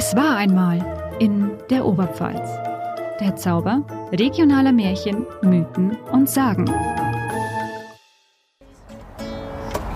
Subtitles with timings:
[0.00, 0.78] Es war einmal
[1.18, 2.48] in der Oberpfalz.
[3.18, 6.66] Der Zauber regionaler Märchen, Mythen und Sagen.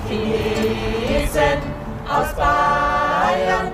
[0.09, 1.63] Wir sind
[2.09, 3.71] aus Bayern,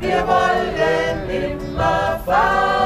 [0.00, 2.79] wir wollen immer feiern.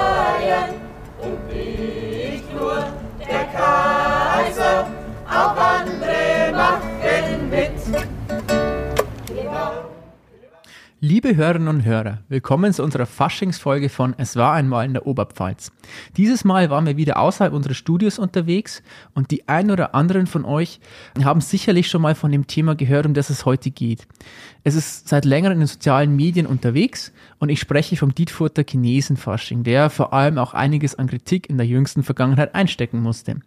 [11.06, 15.70] Liebe Hörerinnen und Hörer, willkommen zu unserer Faschingsfolge von Es war einmal in der Oberpfalz.
[16.16, 20.46] Dieses Mal waren wir wieder außerhalb unseres Studios unterwegs und die ein oder anderen von
[20.46, 20.80] euch
[21.22, 24.08] haben sicherlich schon mal von dem Thema gehört, um das es heute geht.
[24.62, 29.62] Es ist seit längerem in den sozialen Medien unterwegs und ich spreche vom Dietfurter Chinesenfasching,
[29.62, 33.42] der vor allem auch einiges an Kritik in der jüngsten Vergangenheit einstecken musste.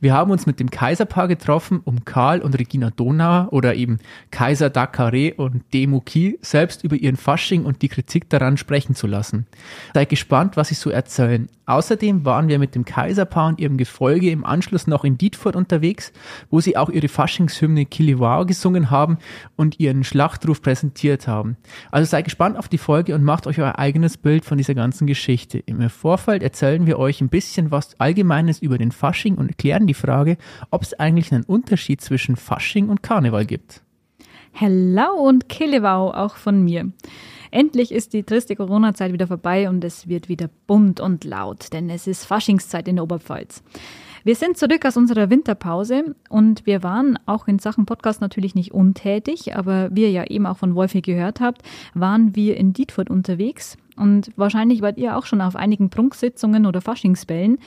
[0.00, 3.98] Wir haben uns mit dem Kaiserpaar getroffen, um Karl und Regina Donauer oder eben
[4.30, 9.06] Kaiser Dakare und Demo Kiel selbst über ihren Fasching und die Kritik daran sprechen zu
[9.06, 9.46] lassen.
[9.94, 11.48] Seid gespannt, was sie so erzählen.
[11.72, 16.12] Außerdem waren wir mit dem Kaiserpaar und ihrem Gefolge im Anschluss noch in Dietfurt unterwegs,
[16.50, 19.16] wo sie auch ihre Faschingshymne Kiliwao gesungen haben
[19.56, 21.56] und ihren Schlachtruf präsentiert haben.
[21.90, 25.06] Also seid gespannt auf die Folge und macht euch euer eigenes Bild von dieser ganzen
[25.06, 25.60] Geschichte.
[25.60, 29.94] Im Vorfeld erzählen wir euch ein bisschen was Allgemeines über den Fasching und klären die
[29.94, 30.36] Frage,
[30.70, 33.82] ob es eigentlich einen Unterschied zwischen Fasching und Karneval gibt.
[34.54, 36.92] Hello und Killewau auch von mir.
[37.50, 41.88] Endlich ist die triste Corona-Zeit wieder vorbei und es wird wieder bunt und laut, denn
[41.88, 43.62] es ist Faschingszeit in der Oberpfalz.
[44.24, 48.72] Wir sind zurück aus unserer Winterpause und wir waren auch in Sachen Podcast natürlich nicht
[48.72, 51.62] untätig, aber wie ihr ja eben auch von Wolfi gehört habt,
[51.94, 56.82] waren wir in Dietfurt unterwegs und wahrscheinlich wart ihr auch schon auf einigen Prunksitzungen oder
[56.82, 57.58] Faschingsbällen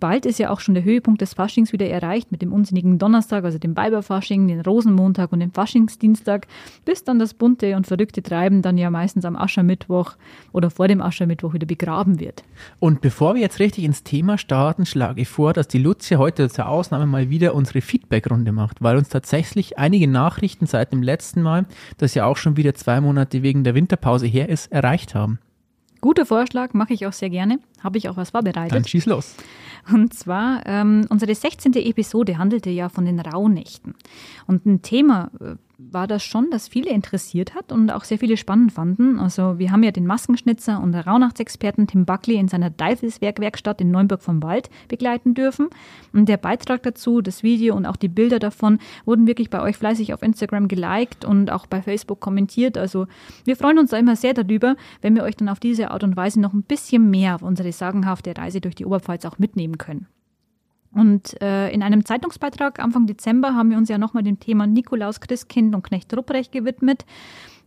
[0.00, 3.44] bald ist ja auch schon der Höhepunkt des Faschings wieder erreicht mit dem unsinnigen Donnerstag,
[3.44, 6.46] also dem Weiberfasching, den Rosenmontag und dem Faschingsdienstag,
[6.84, 10.16] bis dann das bunte und verrückte Treiben dann ja meistens am Aschermittwoch
[10.52, 12.44] oder vor dem Aschermittwoch wieder begraben wird.
[12.78, 16.48] Und bevor wir jetzt richtig ins Thema starten, schlage ich vor, dass die Lucia heute
[16.48, 21.42] zur Ausnahme mal wieder unsere Feedbackrunde macht, weil uns tatsächlich einige Nachrichten seit dem letzten
[21.42, 21.66] Mal,
[21.98, 25.38] das ja auch schon wieder zwei Monate wegen der Winterpause her ist, erreicht haben.
[26.04, 27.60] Guter Vorschlag, mache ich auch sehr gerne.
[27.82, 28.74] Habe ich auch was vorbereitet.
[28.74, 29.36] Dann schieß los.
[29.90, 31.72] Und zwar, ähm, unsere 16.
[31.72, 33.94] Episode handelte ja von den Rauhnächten.
[34.46, 35.54] Und ein Thema, äh,
[35.90, 39.18] war das schon, das viele interessiert hat und auch sehr viele spannend fanden.
[39.18, 44.22] Also wir haben ja den Maskenschnitzer und Rauhnachtsexperten Tim Buckley in seiner Teufelswerkwerkstatt in Neunburg
[44.22, 45.68] vom Wald begleiten dürfen.
[46.12, 49.76] Und der Beitrag dazu, das Video und auch die Bilder davon wurden wirklich bei euch
[49.76, 52.76] fleißig auf Instagram geliked und auch bei Facebook kommentiert.
[52.76, 53.06] Also
[53.44, 56.16] wir freuen uns da immer sehr darüber, wenn wir euch dann auf diese Art und
[56.16, 60.06] Weise noch ein bisschen mehr auf unsere sagenhafte Reise durch die Oberpfalz auch mitnehmen können.
[60.94, 65.20] Und äh, in einem Zeitungsbeitrag Anfang Dezember haben wir uns ja nochmal dem Thema Nikolaus,
[65.20, 67.04] Christkind und Knecht Rupprecht gewidmet.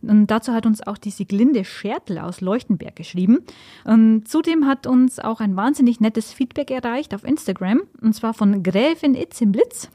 [0.02, 3.40] Und dazu hat uns auch die Siglinde Schertl aus Leuchtenberg geschrieben.
[3.84, 8.62] Und zudem hat uns auch ein wahnsinnig nettes Feedback erreicht auf Instagram, und zwar von
[8.62, 9.90] Gräfin Itzimblitz.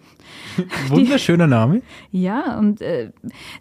[0.89, 1.81] Wunderschöner Name.
[2.11, 3.11] Ja, und äh,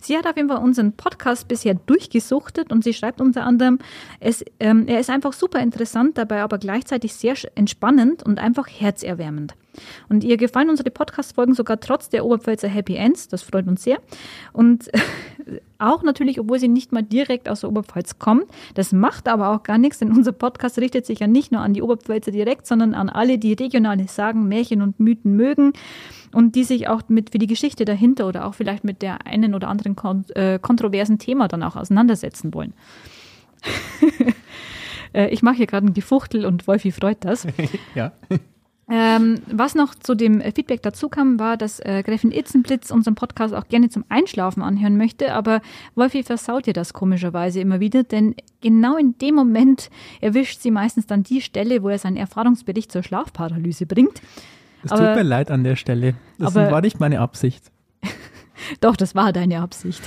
[0.01, 3.79] sie hat auf jeden Fall unseren Podcast bisher durchgesuchtet und sie schreibt unter anderem,
[4.21, 9.55] es, ähm, er ist einfach super interessant, dabei aber gleichzeitig sehr entspannend und einfach herzerwärmend.
[10.09, 13.29] Und ihr gefallen unsere Podcast-Folgen sogar trotz der Oberpfälzer Happy Ends.
[13.29, 13.99] Das freut uns sehr.
[14.53, 14.91] Und
[15.79, 18.45] auch natürlich, obwohl sie nicht mal direkt aus der Oberpfalz kommt.
[18.75, 21.75] Das macht aber auch gar nichts, denn unser Podcast richtet sich ja nicht nur an
[21.75, 25.73] die Oberpfälzer direkt, sondern an alle, die regionale Sagen, Märchen und Mythen mögen
[26.33, 29.55] und die sich auch mit für die Geschichte dahinter oder auch vielleicht mit der einen
[29.55, 32.75] oder anderen kon äh, kontroversen Thema dann auch auseinandersetzen wollen.
[35.15, 37.47] Äh, ich mache hier gerade ein Gefuchtel und Wolfi freut das.
[37.95, 38.13] ja.
[38.95, 43.55] Ähm, was noch zu dem Feedback dazu kam, war, dass äh, Gräfin Itzenblitz unseren Podcast
[43.55, 45.63] auch gerne zum Einschlafen anhören möchte, aber
[45.95, 49.89] Wolfi versaut ihr das komischerweise immer wieder, denn genau in dem Moment
[50.21, 54.21] erwischt sie meistens dann die Stelle, wo er seinen Erfahrungsbericht zur Schlafparalyse bringt.
[54.85, 56.13] Es tut mir leid an der Stelle.
[56.39, 57.72] Das aber, war nicht meine Absicht.
[58.81, 60.03] Doch, das war deine Absicht.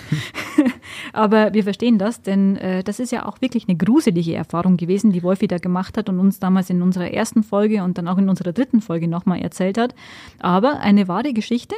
[1.14, 5.12] Aber wir verstehen das, denn äh, das ist ja auch wirklich eine gruselige Erfahrung gewesen,
[5.12, 8.18] die Wolfi da gemacht hat und uns damals in unserer ersten Folge und dann auch
[8.18, 9.96] in unserer dritten Folge nochmal erzählt hat.
[10.40, 11.76] Aber eine wahre Geschichte.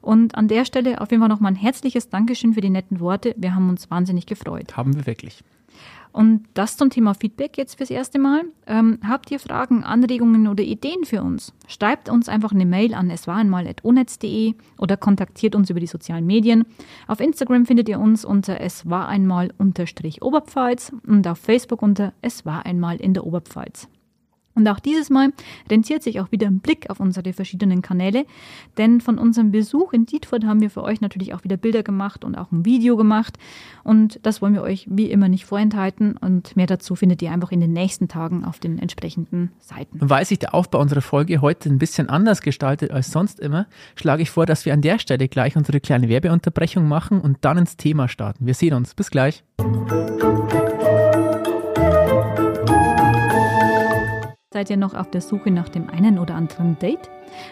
[0.00, 3.34] Und an der Stelle auf jeden Fall nochmal ein herzliches Dankeschön für die netten Worte.
[3.36, 4.76] Wir haben uns wahnsinnig gefreut.
[4.76, 5.42] Haben wir wirklich.
[6.18, 8.42] Und das zum Thema Feedback jetzt fürs erste Mal.
[8.66, 11.52] Ähm, habt ihr Fragen, Anregungen oder Ideen für uns?
[11.68, 16.64] Schreibt uns einfach eine Mail an eswareinmal.onetz.de oder kontaktiert uns über die sozialen Medien.
[17.06, 22.12] Auf Instagram findet ihr uns unter es war einmal unterstrich Oberpfalz und auf Facebook unter
[22.20, 23.88] es war einmal in der Oberpfalz.
[24.58, 25.32] Und auch dieses Mal
[25.70, 28.26] rentiert sich auch wieder ein Blick auf unsere verschiedenen Kanäle,
[28.76, 32.24] denn von unserem Besuch in Dietfurt haben wir für euch natürlich auch wieder Bilder gemacht
[32.24, 33.38] und auch ein Video gemacht.
[33.84, 36.16] Und das wollen wir euch wie immer nicht vorenthalten.
[36.16, 39.96] Und mehr dazu findet ihr einfach in den nächsten Tagen auf den entsprechenden Seiten.
[40.00, 44.22] Weil sich der Aufbau unserer Folge heute ein bisschen anders gestaltet als sonst immer, schlage
[44.22, 47.76] ich vor, dass wir an der Stelle gleich unsere kleine Werbeunterbrechung machen und dann ins
[47.76, 48.44] Thema starten.
[48.44, 48.96] Wir sehen uns.
[48.96, 49.44] Bis gleich.
[54.58, 57.08] Seid ihr noch auf der Suche nach dem einen oder anderen Date?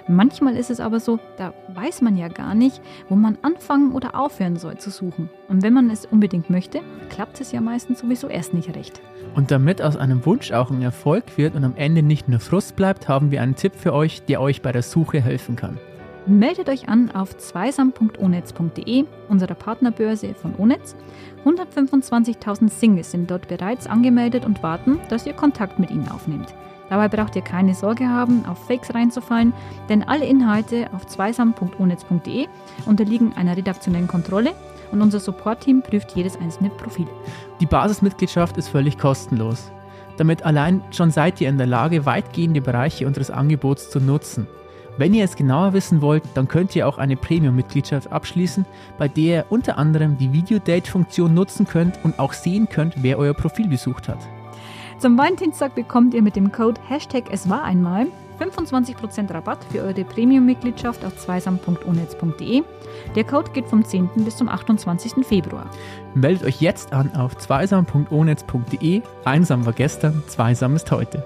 [0.09, 4.19] Manchmal ist es aber so, da weiß man ja gar nicht, wo man anfangen oder
[4.19, 5.31] aufhören soll zu suchen.
[5.47, 9.01] Und wenn man es unbedingt möchte, klappt es ja meistens sowieso erst nicht recht.
[9.37, 12.75] Und damit aus einem Wunsch auch ein Erfolg wird und am Ende nicht nur Frust
[12.75, 15.79] bleibt, haben wir einen Tipp für euch, der euch bei der Suche helfen kann.
[16.27, 20.97] Meldet euch an auf zweisam.onetz.de, unserer Partnerbörse von Onetz.
[21.45, 26.53] 125.000 Singles sind dort bereits angemeldet und warten, dass ihr Kontakt mit ihnen aufnehmt.
[26.89, 29.53] Dabei braucht ihr keine Sorge haben, auf Fakes reinzufallen,
[29.89, 32.47] denn alle Inhalte auf zweisam.onetz.de
[32.87, 34.53] unterliegen einer redaktionellen Kontrolle
[34.93, 37.09] und unser Support-Team prüft jedes einzelne Profil.
[37.61, 39.73] Die Basismitgliedschaft ist völlig kostenlos.
[40.17, 44.47] Damit allein schon seid ihr in der Lage, weitgehende Bereiche unseres Angebots zu nutzen.
[44.99, 48.65] Wenn ihr es genauer wissen wollt, dann könnt ihr auch eine Premium-Mitgliedschaft abschließen,
[48.97, 53.35] bei der ihr unter anderem die Video-Date-Funktion nutzen könnt und auch sehen könnt, wer euer
[53.35, 54.19] Profil besucht hat.
[54.99, 58.07] Zum Valentinstag bekommt ihr mit dem Code Hashtag es war einmal
[58.41, 62.63] 25% Rabatt für eure Premium-Mitgliedschaft auf zweisam.onetz.de.
[63.15, 64.09] Der Code geht vom 10.
[64.17, 65.27] bis zum 28.
[65.27, 65.71] Februar.
[66.15, 69.03] Meldet euch jetzt an auf zweisam.onetz.de.
[69.25, 71.25] Einsam war gestern, zweisam ist heute.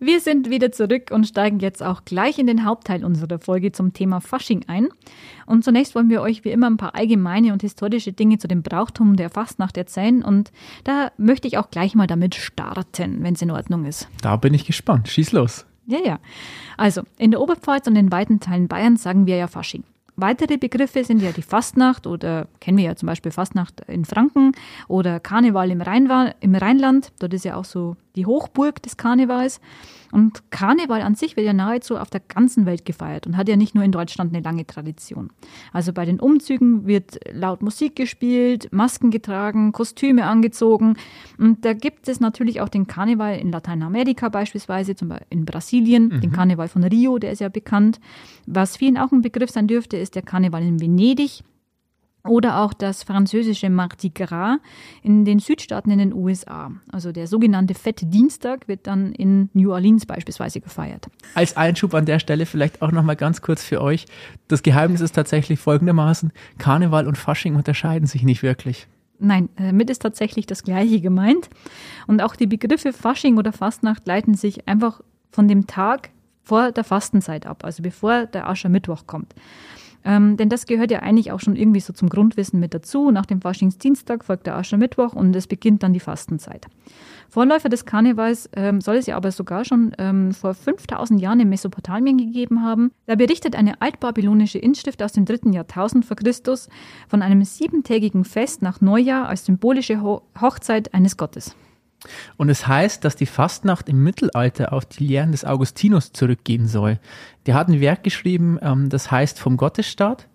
[0.00, 3.92] Wir sind wieder zurück und steigen jetzt auch gleich in den Hauptteil unserer Folge zum
[3.92, 4.88] Thema Fasching ein.
[5.44, 8.62] Und zunächst wollen wir euch wie immer ein paar allgemeine und historische Dinge zu dem
[8.62, 10.22] Brauchtum der Fastnacht erzählen.
[10.22, 10.52] Und
[10.84, 14.08] da möchte ich auch gleich mal damit starten, wenn es in Ordnung ist.
[14.22, 15.08] Da bin ich gespannt.
[15.08, 15.66] Schieß los.
[15.86, 16.20] Ja, ja.
[16.76, 19.82] Also, in der Oberpfalz und in weiten Teilen Bayerns sagen wir ja Fasching.
[20.14, 24.50] Weitere Begriffe sind ja die Fastnacht oder kennen wir ja zum Beispiel Fastnacht in Franken
[24.88, 27.12] oder Karneval im, Rheinwa im Rheinland.
[27.20, 29.60] Dort ist ja auch so die Hochburg des Karnevals.
[30.10, 33.56] Und Karneval an sich wird ja nahezu auf der ganzen Welt gefeiert und hat ja
[33.56, 35.30] nicht nur in Deutschland eine lange Tradition.
[35.72, 40.96] Also bei den Umzügen wird laut Musik gespielt, Masken getragen, Kostüme angezogen.
[41.36, 46.08] Und da gibt es natürlich auch den Karneval in Lateinamerika beispielsweise, zum Beispiel in Brasilien,
[46.08, 46.20] mhm.
[46.22, 48.00] den Karneval von Rio, der ist ja bekannt.
[48.46, 51.42] Was vielen auch ein Begriff sein dürfte, ist der Karneval in Venedig.
[52.24, 54.58] Oder auch das französische Mardi Gras
[55.02, 56.72] in den Südstaaten in den USA.
[56.90, 61.08] Also der sogenannte Fette Dienstag wird dann in New Orleans beispielsweise gefeiert.
[61.34, 64.06] Als Einschub an der Stelle vielleicht auch nochmal ganz kurz für euch.
[64.48, 68.88] Das Geheimnis ist tatsächlich folgendermaßen, Karneval und Fasching unterscheiden sich nicht wirklich.
[69.20, 71.48] Nein, damit ist tatsächlich das Gleiche gemeint.
[72.06, 75.00] Und auch die Begriffe Fasching oder Fastnacht leiten sich einfach
[75.30, 76.10] von dem Tag
[76.42, 79.34] vor der Fastenzeit ab, also bevor der Aschermittwoch kommt.
[80.04, 83.10] Ähm, denn das gehört ja eigentlich auch schon irgendwie so zum Grundwissen mit dazu.
[83.10, 86.66] Nach dem Faschingsdienstag folgt der Aschermittwoch und es beginnt dann die Fastenzeit.
[87.28, 91.48] Vorläufer des Karnevals ähm, soll es ja aber sogar schon ähm, vor 5000 Jahren in
[91.50, 92.90] Mesopotamien gegeben haben.
[93.06, 96.68] Da berichtet eine altbabylonische Inschrift aus dem dritten Jahrtausend vor Christus
[97.06, 101.54] von einem siebentägigen Fest nach Neujahr als symbolische Ho Hochzeit eines Gottes.
[102.36, 107.00] Und es heißt, dass die Fastnacht im Mittelalter auf die Lehren des Augustinus zurückgehen soll.
[107.46, 110.27] Der hat ein Werk geschrieben, ähm, das heißt vom Gottesstaat.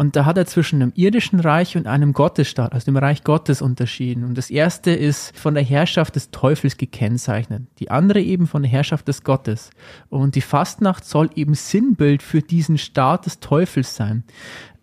[0.00, 3.60] Und da hat er zwischen einem irdischen Reich und einem Gottesstaat, also dem Reich Gottes,
[3.60, 4.24] unterschieden.
[4.24, 8.70] Und das erste ist von der Herrschaft des Teufels gekennzeichnet, die andere eben von der
[8.70, 9.68] Herrschaft des Gottes.
[10.08, 14.24] Und die Fastnacht soll eben Sinnbild für diesen Staat des Teufels sein.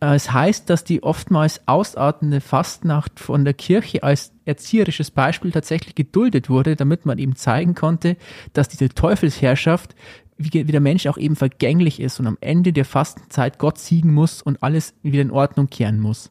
[0.02, 5.96] Äh, es heißt, dass die oftmals ausartende Fastnacht von der Kirche als erzieherisches Beispiel tatsächlich
[5.96, 8.18] geduldet wurde, damit man eben zeigen konnte,
[8.54, 9.96] dass diese Teufelsherrschaft
[10.38, 14.14] wie, wie der Mensch auch eben vergänglich ist und am Ende der Fastenzeit Gott siegen
[14.14, 16.30] muss und alles wieder in Ordnung kehren muss.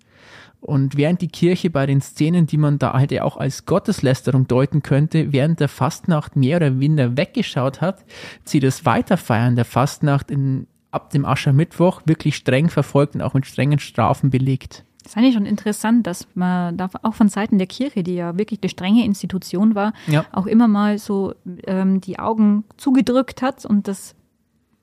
[0.60, 4.48] Und während die Kirche bei den Szenen, die man da halt ja auch als Gotteslästerung
[4.48, 8.04] deuten könnte, während der Fastnacht mehr oder weniger weggeschaut hat,
[8.44, 13.46] sie das Weiterfeiern der Fastnacht in, ab dem Aschermittwoch wirklich streng verfolgt und auch mit
[13.46, 14.84] strengen Strafen belegt.
[15.06, 18.36] Das ist eigentlich schon interessant, dass man da auch von Seiten der Kirche, die ja
[18.36, 20.26] wirklich eine strenge Institution war, ja.
[20.32, 21.32] auch immer mal so
[21.64, 24.16] ähm, die Augen zugedrückt hat und das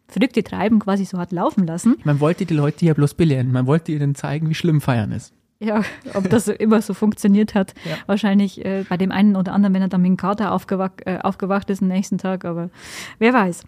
[0.08, 1.98] verrückte Treiben quasi so hat laufen lassen.
[2.06, 3.52] Man wollte die Leute ja bloß belehren.
[3.52, 5.34] Man wollte ihnen zeigen, wie schlimm Feiern ist.
[5.60, 5.82] Ja,
[6.14, 7.74] ob das immer so funktioniert hat.
[7.84, 7.98] Ja.
[8.06, 11.20] Wahrscheinlich äh, bei dem einen oder anderen, wenn er dann mit dem Kater aufgewacht, äh,
[11.22, 12.70] aufgewacht ist am nächsten Tag, aber
[13.20, 13.66] wer weiß.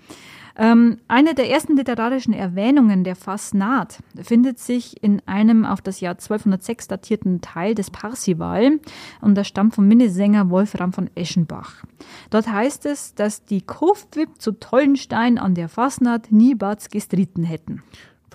[0.57, 6.13] Ähm, eine der ersten literarischen Erwähnungen der Fasnacht findet sich in einem auf das Jahr
[6.13, 8.79] 1206 datierten Teil des Parsival
[9.21, 11.83] und das stammt vom Minnesänger Wolfram von Eschenbach.
[12.29, 17.83] Dort heißt es, dass die Kofwip zu Tollenstein an der Fasnacht niemals gestritten hätten.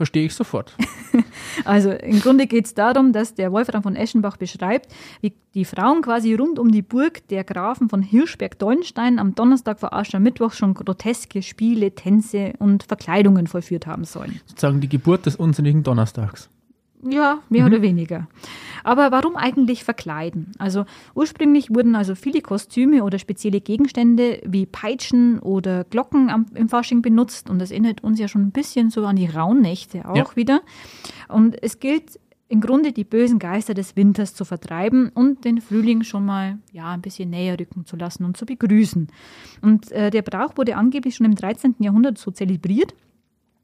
[0.00, 0.74] Verstehe ich sofort.
[1.64, 6.00] Also im Grunde geht es darum, dass der Wolfram von Eschenbach beschreibt, wie die Frauen
[6.00, 11.42] quasi rund um die Burg der Grafen von Hirschberg-Dollenstein am Donnerstag vor Aschermittwoch schon groteske
[11.42, 14.40] Spiele, Tänze und Verkleidungen vollführt haben sollen.
[14.46, 16.48] Sozusagen die Geburt des unsinnigen Donnerstags.
[17.08, 18.28] Ja, mehr oder weniger.
[18.84, 20.52] Aber warum eigentlich verkleiden?
[20.58, 26.68] Also ursprünglich wurden also viele Kostüme oder spezielle Gegenstände wie Peitschen oder Glocken am, im
[26.68, 30.16] Fasching benutzt und das erinnert uns ja schon ein bisschen so an die Rauhnächte auch
[30.16, 30.36] Ja.
[30.36, 30.60] wieder.
[31.28, 36.02] Und es gilt im Grunde die bösen Geister des Winters zu vertreiben und den Frühling
[36.02, 39.06] schon mal ja ein bisschen näher rücken zu lassen und zu begrüßen.
[39.62, 41.76] Und äh, der Brauch wurde angeblich schon im 13.
[41.78, 42.92] Jahrhundert so zelebriert.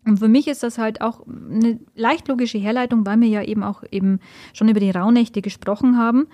[0.06, 3.62] Und für mich ist das halt auch eine leicht logische Herleitung, weil wir ja eben
[3.64, 4.20] auch eben
[4.54, 6.28] schon über die Rauhnächte gesprochen haben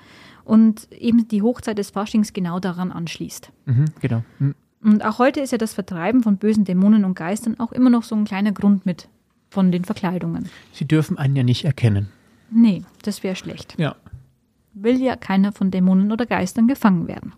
[0.45, 3.51] und eben die Hochzeit des Faschings genau daran anschließt.
[3.65, 4.23] Mhm, genau.
[4.39, 4.55] Mhm.
[4.83, 8.03] Und auch heute ist ja das Vertreiben von bösen Dämonen und Geistern auch immer noch
[8.03, 9.09] so ein kleiner Grund mit
[9.49, 10.49] von den Verkleidungen.
[10.73, 12.09] Sie dürfen einen ja nicht erkennen.
[12.51, 13.75] Nee, das wäre schlecht.
[13.79, 13.97] Ja.
[14.75, 17.33] Will ja keiner von Dämonen oder Geistern gefangen werden.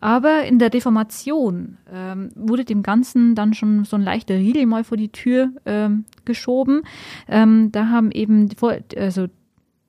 [0.00, 4.84] Aber in der Reformation ähm, wurde dem Ganzen dann schon so ein leichter Riegel mal
[4.84, 6.82] vor die Tür ähm, geschoben.
[7.28, 8.56] Ähm, da haben eben, die
[8.96, 9.26] also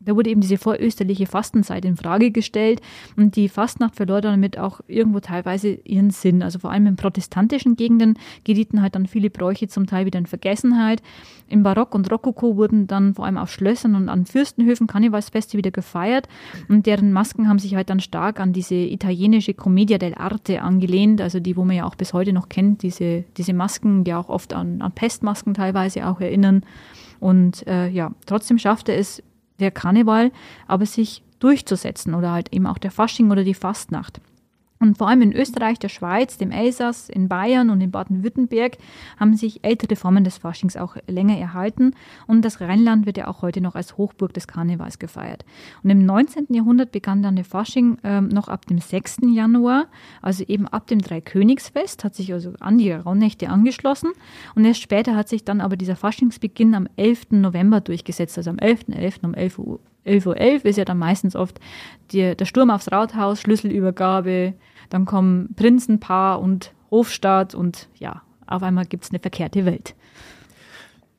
[0.07, 2.79] da wurde eben diese vorösterliche Fastenzeit in Frage gestellt
[3.17, 6.41] und die Fastnacht verlor damit auch irgendwo teilweise ihren Sinn.
[6.41, 10.25] Also vor allem in protestantischen Gegenden gerieten halt dann viele Bräuche zum Teil wieder in
[10.25, 11.03] Vergessenheit.
[11.49, 15.71] Im Barock und Rokoko wurden dann vor allem auf Schlössern und an Fürstenhöfen Karnevalsfeste wieder
[15.71, 16.29] gefeiert
[16.69, 21.41] und deren Masken haben sich halt dann stark an diese italienische Commedia dell'arte angelehnt, also
[21.41, 24.53] die, wo man ja auch bis heute noch kennt, diese, diese Masken, die auch oft
[24.53, 26.63] an, an Pestmasken teilweise auch erinnern.
[27.19, 29.23] Und äh, ja, trotzdem schaffte es
[29.59, 30.31] der Karneval
[30.67, 34.19] aber sich durchzusetzen oder halt eben auch der Fasching oder die Fastnacht.
[34.79, 38.77] Und vor allem in Österreich, der Schweiz, dem Elsass, in Bayern und in Baden-Württemberg
[39.19, 41.93] haben sich ältere Formen des Faschings auch länger erhalten.
[42.27, 45.45] Und das Rheinland wird ja auch heute noch als Hochburg des Karnevals gefeiert.
[45.83, 46.47] Und im 19.
[46.49, 49.17] Jahrhundert begann dann der Fasching ähm, noch ab dem 6.
[49.33, 49.87] Januar,
[50.21, 54.11] also eben ab dem Dreikönigsfest, hat sich also an die Rauhnächte angeschlossen.
[54.55, 57.31] Und erst später hat sich dann aber dieser Faschingsbeginn am 11.
[57.31, 59.25] November durchgesetzt, also am 11.11.
[59.25, 59.79] um 11 Uhr.
[60.07, 61.59] 11.11 Uhr ist ja dann meistens oft
[62.11, 64.53] die, der Sturm aufs Rathaus, Schlüsselübergabe,
[64.89, 69.95] dann kommen Prinzenpaar und Hofstaat und ja, auf einmal gibt es eine verkehrte Welt.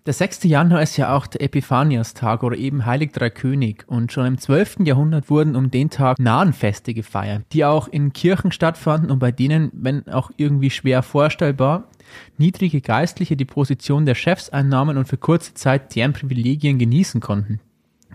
[0.08, 0.44] Der 6.
[0.44, 3.84] Januar ist ja auch der Epiphaniastag oder eben Heilig Drei König.
[3.88, 4.78] Und schon im 12.
[4.84, 9.70] Jahrhundert wurden um den Tag Nahenfeste gefeiert, die auch in Kirchen stattfanden und bei denen,
[9.74, 11.90] wenn auch irgendwie schwer vorstellbar,
[12.38, 17.60] niedrige Geistliche die Position der Chefs einnahmen und für kurze Zeit deren Privilegien genießen konnten.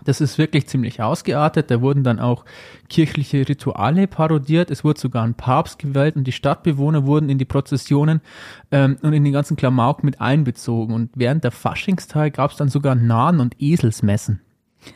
[0.04, 1.70] Das ist wirklich ziemlich ausgeartet.
[1.70, 2.44] Da wurden dann auch
[2.88, 4.70] kirchliche Rituale parodiert.
[4.70, 8.20] Es wurde sogar ein Papst gewählt und die Stadtbewohner wurden in die Prozessionen
[8.70, 10.94] ähm, und in den ganzen Klamauk mit einbezogen.
[10.94, 14.43] Und während der Faschingstag gab es dann sogar Nahen- und Eselsmessen.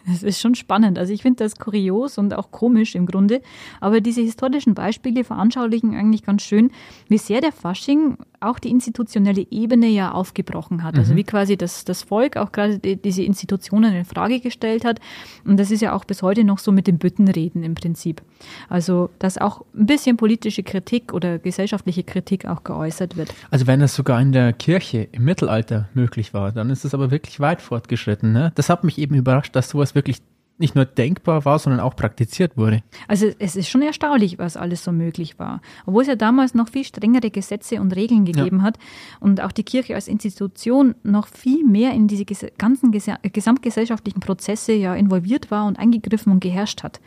[0.07, 0.99] Das ist schon spannend.
[0.99, 3.43] Also ich finde das kurios und auch komisch im Grunde.
[3.81, 6.71] Aber diese historischen Beispiele veranschaulichen eigentlich ganz schön,
[7.09, 10.97] wie sehr der Fasching auch die institutionelle Ebene ja aufgebrochen hat.
[10.97, 15.01] Also wie quasi das, das Volk auch gerade die, diese Institutionen in Frage gestellt hat.
[15.45, 18.23] Und das ist ja auch bis heute noch so mit dem Büttenreden im Prinzip.
[18.69, 23.35] Also dass auch ein bisschen politische Kritik oder gesellschaftliche Kritik auch geäußert wird.
[23.51, 27.11] Also wenn das sogar in der Kirche im Mittelalter möglich war, dann ist es aber
[27.11, 28.33] wirklich weit fortgeschritten.
[28.33, 28.53] Ne?
[28.55, 30.19] Das hat mich eben überrascht, dass sowas wirklich
[30.61, 32.83] nicht nur denkbar war, sondern auch praktiziert wurde.
[33.07, 35.61] Also es ist schon erstaunlich, was alles so möglich war.
[35.87, 38.77] Obwohl es ja damals noch viel strengere Gesetze und Regeln gegeben hat
[39.21, 42.25] und auch die Kirche als Institution noch viel mehr in diese
[42.59, 47.01] ganzen ges gesamtgesellschaftlichen Prozesse ja involviert war und eingegriffen und geherrscht hat,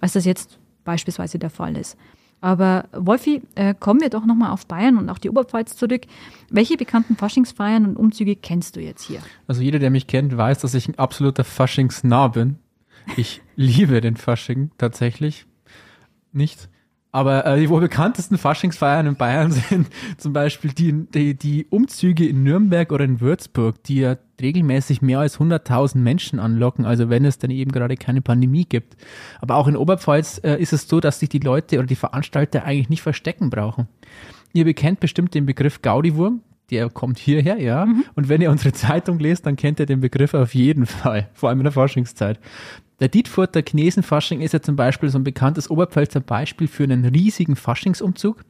[0.00, 1.96] als das jetzt beispielsweise der Fall ist.
[2.40, 6.02] Aber Wolfi, äh, kommen wir doch nochmal auf Bayern und auch die Oberpfalz zurück.
[6.50, 9.20] Welche bekannten Faschingsfeiern und Umzüge kennst du jetzt hier?
[9.46, 12.58] Also jeder, der mich kennt, weiß, dass ich ein absoluter Faschingsnah bin.
[13.16, 15.46] Ich liebe den Fasching tatsächlich
[16.32, 16.68] nicht.
[17.16, 22.28] Aber äh, die wohl bekanntesten Faschingsfeiern in Bayern sind zum Beispiel die, die, die Umzüge
[22.28, 27.24] in Nürnberg oder in Würzburg, die ja regelmäßig mehr als 100.000 Menschen anlocken, also wenn
[27.24, 28.98] es dann eben gerade keine Pandemie gibt.
[29.40, 32.64] Aber auch in Oberpfalz äh, ist es so, dass sich die Leute oder die Veranstalter
[32.64, 33.88] eigentlich nicht verstecken brauchen.
[34.52, 37.86] Ihr bekennt bestimmt den Begriff Gaudiwurm, der kommt hierher, ja.
[38.14, 41.48] Und wenn ihr unsere Zeitung lest, dann kennt ihr den Begriff auf jeden Fall, vor
[41.48, 42.38] allem in der Forschungszeit.
[42.98, 47.54] Der Dietfurter Knesenfasching ist ja zum Beispiel so ein bekanntes Oberpfälzer Beispiel für einen riesigen
[47.54, 48.42] Faschingsumzug.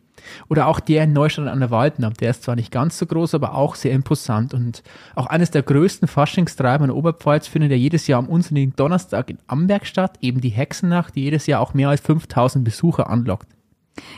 [0.49, 2.11] Oder auch der in Neustadt an der Waldner.
[2.11, 4.55] Der ist zwar nicht ganz so groß, aber auch sehr imposant.
[4.55, 4.83] Und
[5.15, 9.39] auch eines der größten Faschingstreiber in Oberpfalz findet ja jedes Jahr am unsinnigen Donnerstag in
[9.47, 13.56] Amberg statt, eben die Hexennacht, die jedes Jahr auch mehr als 5000 Besucher anlockt.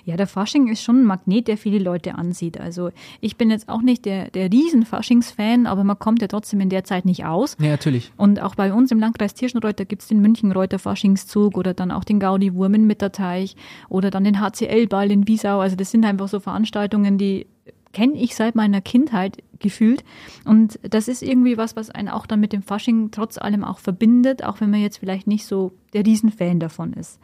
[0.04, 2.60] Ja, der Fasching ist schon ein Magnet, der viele Leute ansieht.
[2.60, 6.70] Also ich bin jetzt auch nicht der, der Riesen-Faschingsfan, aber man kommt ja trotzdem in
[6.70, 7.56] der Zeit nicht aus.
[7.60, 8.12] Ja, natürlich.
[8.16, 11.90] Und auch bei uns im Landkreis Tirschenreuth, da gibt es den Münchenreuther Faschingszug oder dann
[11.90, 13.56] auch den Gaudi-Wurm in Mitterteich
[13.88, 15.60] oder dann den HCL-Ball in Wiesau.
[15.60, 17.46] Also das sind einfach so Veranstaltungen, die
[17.92, 20.04] kenne ich seit meiner Kindheit gefühlt.
[20.44, 23.78] Und das ist irgendwie was, was einen auch dann mit dem Fasching trotz allem auch
[23.78, 27.18] verbindet, auch wenn man jetzt vielleicht nicht so der Riesenfan davon ist.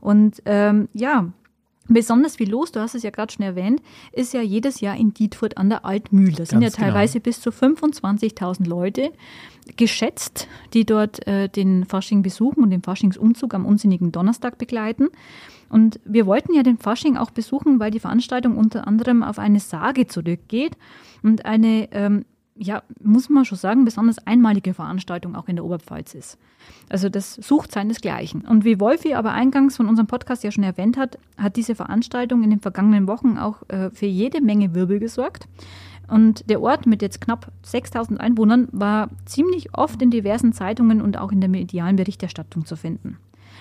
[0.00, 1.30] Und ähm, ja,
[1.92, 3.82] Besonders viel los, du hast es ja gerade schon erwähnt,
[4.12, 6.32] ist ja jedes Jahr in Dietfurt an der Altmühl.
[6.32, 6.78] Da sind ja genau.
[6.78, 9.10] teilweise bis zu 25.000 Leute
[9.76, 15.08] geschätzt, die dort äh, den Fasching besuchen und den Faschingsumzug am unsinnigen Donnerstag begleiten.
[15.68, 19.58] Und wir wollten ja den Fasching auch besuchen, weil die Veranstaltung unter anderem auf eine
[19.60, 20.76] Sage zurückgeht
[21.22, 22.24] und eine ähm,
[22.62, 26.38] ja, muss man schon sagen, besonders einmalige Veranstaltung auch in der Oberpfalz ist.
[26.90, 28.42] Also das sucht seinesgleichen.
[28.42, 32.42] Und wie Wolfi aber eingangs von unserem Podcast ja schon erwähnt hat, hat diese Veranstaltung
[32.42, 35.48] in den vergangenen Wochen auch äh, für jede Menge Wirbel gesorgt.
[36.06, 41.16] Und der Ort mit jetzt knapp 6000 Einwohnern war ziemlich oft in diversen Zeitungen und
[41.16, 43.16] auch in der medialen Berichterstattung zu finden.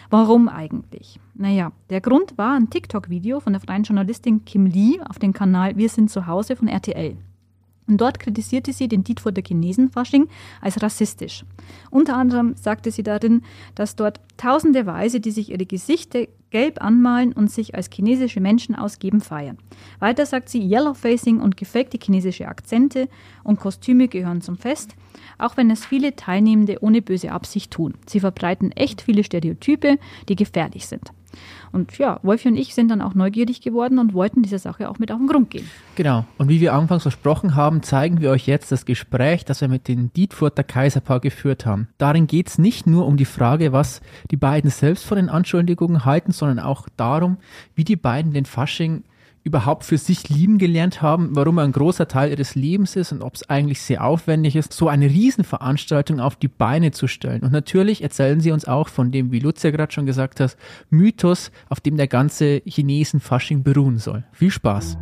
[0.10, 1.22] Warum eigentlich?
[1.36, 5.78] Naja, der Grund war ein TikTok-Video von der freien Journalistin Kim Lee auf dem Kanal
[5.78, 7.16] Wir sind zu Hause von RTL.
[7.90, 10.28] Und dort kritisierte sie den Dietfurter Chinesenfasching
[10.62, 11.44] als rassistisch.
[11.90, 13.42] Unter anderem sagte sie darin,
[13.74, 18.76] dass dort tausende Weise, die sich ihre Gesichter gelb anmalen und sich als chinesische Menschen
[18.76, 19.58] ausgeben, feiern.
[20.00, 23.10] Weiter sagt sie, Yellowfacing und gefakte chinesische Akzente
[23.44, 24.96] und Kostüme gehören zum Fest,
[25.40, 27.96] auch wenn es viele Teilnehmende ohne böse Absicht tun.
[28.06, 31.12] Sie verbreiten echt viele Stereotype, die gefährlich sind.
[31.72, 35.00] Und ja, Wolfi und ich sind dann auch neugierig geworden und wollten dieser Sache auch
[35.00, 35.70] mit auf den Grund gehen.
[35.96, 36.26] Genau.
[36.38, 39.88] Und wie wir anfangs versprochen haben, zeigen wir euch jetzt das Gespräch, das wir mit
[39.88, 41.90] dem Dietfurter Kaiserpaar geführt haben.
[41.98, 46.06] Darin geht es nicht nur um die Frage, was die beiden selbst von den Anschuldigungen
[46.06, 47.38] halten, sondern auch darum,
[47.76, 49.04] wie die beiden den Fasching
[49.44, 53.22] überhaupt für sich lieben gelernt haben, warum er ein großer Teil ihres Lebens ist und
[53.22, 57.42] ob es eigentlich sehr aufwendig ist, so eine Riesenveranstaltung auf die Beine zu stellen.
[57.42, 60.58] Und natürlich erzählen sie uns auch von dem, wie Lutz ja gerade schon gesagt hat,
[60.90, 64.24] Mythos, auf dem der ganze Chinesen-Fasching beruhen soll.
[64.32, 64.98] Viel Spaß!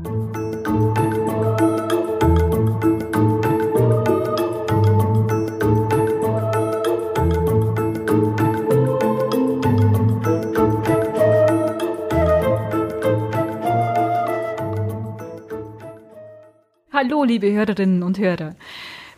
[16.99, 18.55] Hallo, liebe Hörerinnen und Hörer.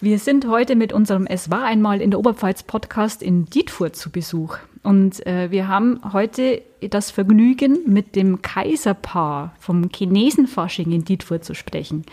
[0.02, 4.10] Wir sind heute mit unserem Es war einmal in der Oberpfalz Podcast in Dietfurt zu
[4.10, 4.58] Besuch.
[4.84, 11.56] Und äh, wir haben heute das Vergnügen, mit dem Kaiserpaar vom Chinesenfasching in Dietfurt zu
[11.56, 12.04] sprechen.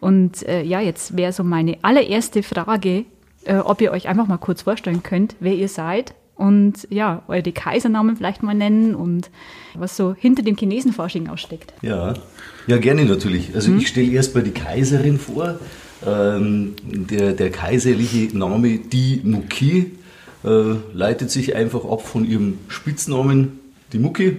[0.00, 3.04] Und äh, ja, jetzt wäre so meine allererste Frage,
[3.44, 7.52] äh, ob ihr euch einfach mal kurz vorstellen könnt, wer ihr seid und ja, eure
[7.52, 9.30] Kaisernamen vielleicht mal nennen und
[9.74, 11.74] was so hinter dem Chinesenfasching aussteckt.
[11.82, 12.14] Ja,
[12.66, 13.54] ja gerne natürlich.
[13.54, 15.58] Also ich stelle erstmal die Kaiserin vor.
[16.04, 19.92] Ähm, der, der kaiserliche Name Di Muki
[20.44, 20.48] äh,
[20.92, 23.60] leitet sich einfach ab von ihrem Spitznamen
[23.92, 24.38] Di Muki.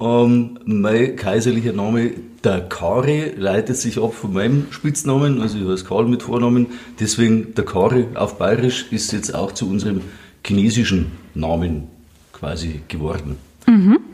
[0.00, 2.12] Ähm, mein kaiserlicher Name
[2.44, 6.66] der Kari leitet sich ab von meinem Spitznamen, also ich heiße Karl mit Vornamen.
[6.98, 10.00] Deswegen der Kari auf Bayerisch ist jetzt auch zu unserem
[10.44, 11.86] chinesischen Namen
[12.32, 13.36] quasi geworden.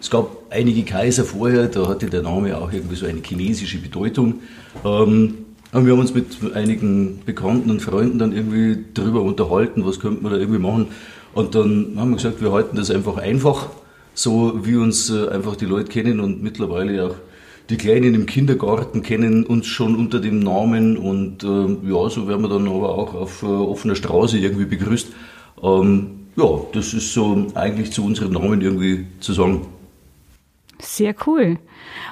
[0.01, 4.41] Es gab einige Kaiser vorher, da hatte der Name auch irgendwie so eine chinesische Bedeutung.
[4.85, 5.35] Ähm,
[5.73, 10.23] und wir haben uns mit einigen Bekannten und Freunden dann irgendwie darüber unterhalten, was könnte
[10.23, 10.89] man da irgendwie machen.
[11.35, 13.69] Und dann haben wir gesagt, wir halten das einfach einfach,
[14.15, 17.15] so wie uns äh, einfach die Leute kennen und mittlerweile auch
[17.71, 22.43] die Kleinen im Kindergarten kennen uns schon unter dem Namen und ähm, ja, so werden
[22.43, 25.09] wir dann aber auch auf äh, offener Straße irgendwie begrüßt.
[25.63, 29.67] Ähm, ja, das ist so eigentlich zu unserem Namen irgendwie zu sagen.
[30.81, 31.59] Sehr cool.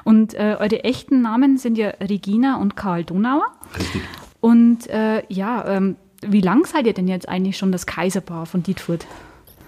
[0.02, 3.46] Und äh, eure echten Namen sind ja Regina und Karl Donauer.
[3.78, 4.02] Richtig.
[4.40, 8.64] Und äh, ja, ähm, wie lang seid ihr denn jetzt eigentlich schon das Kaiserpaar von
[8.64, 9.06] Dietfurt?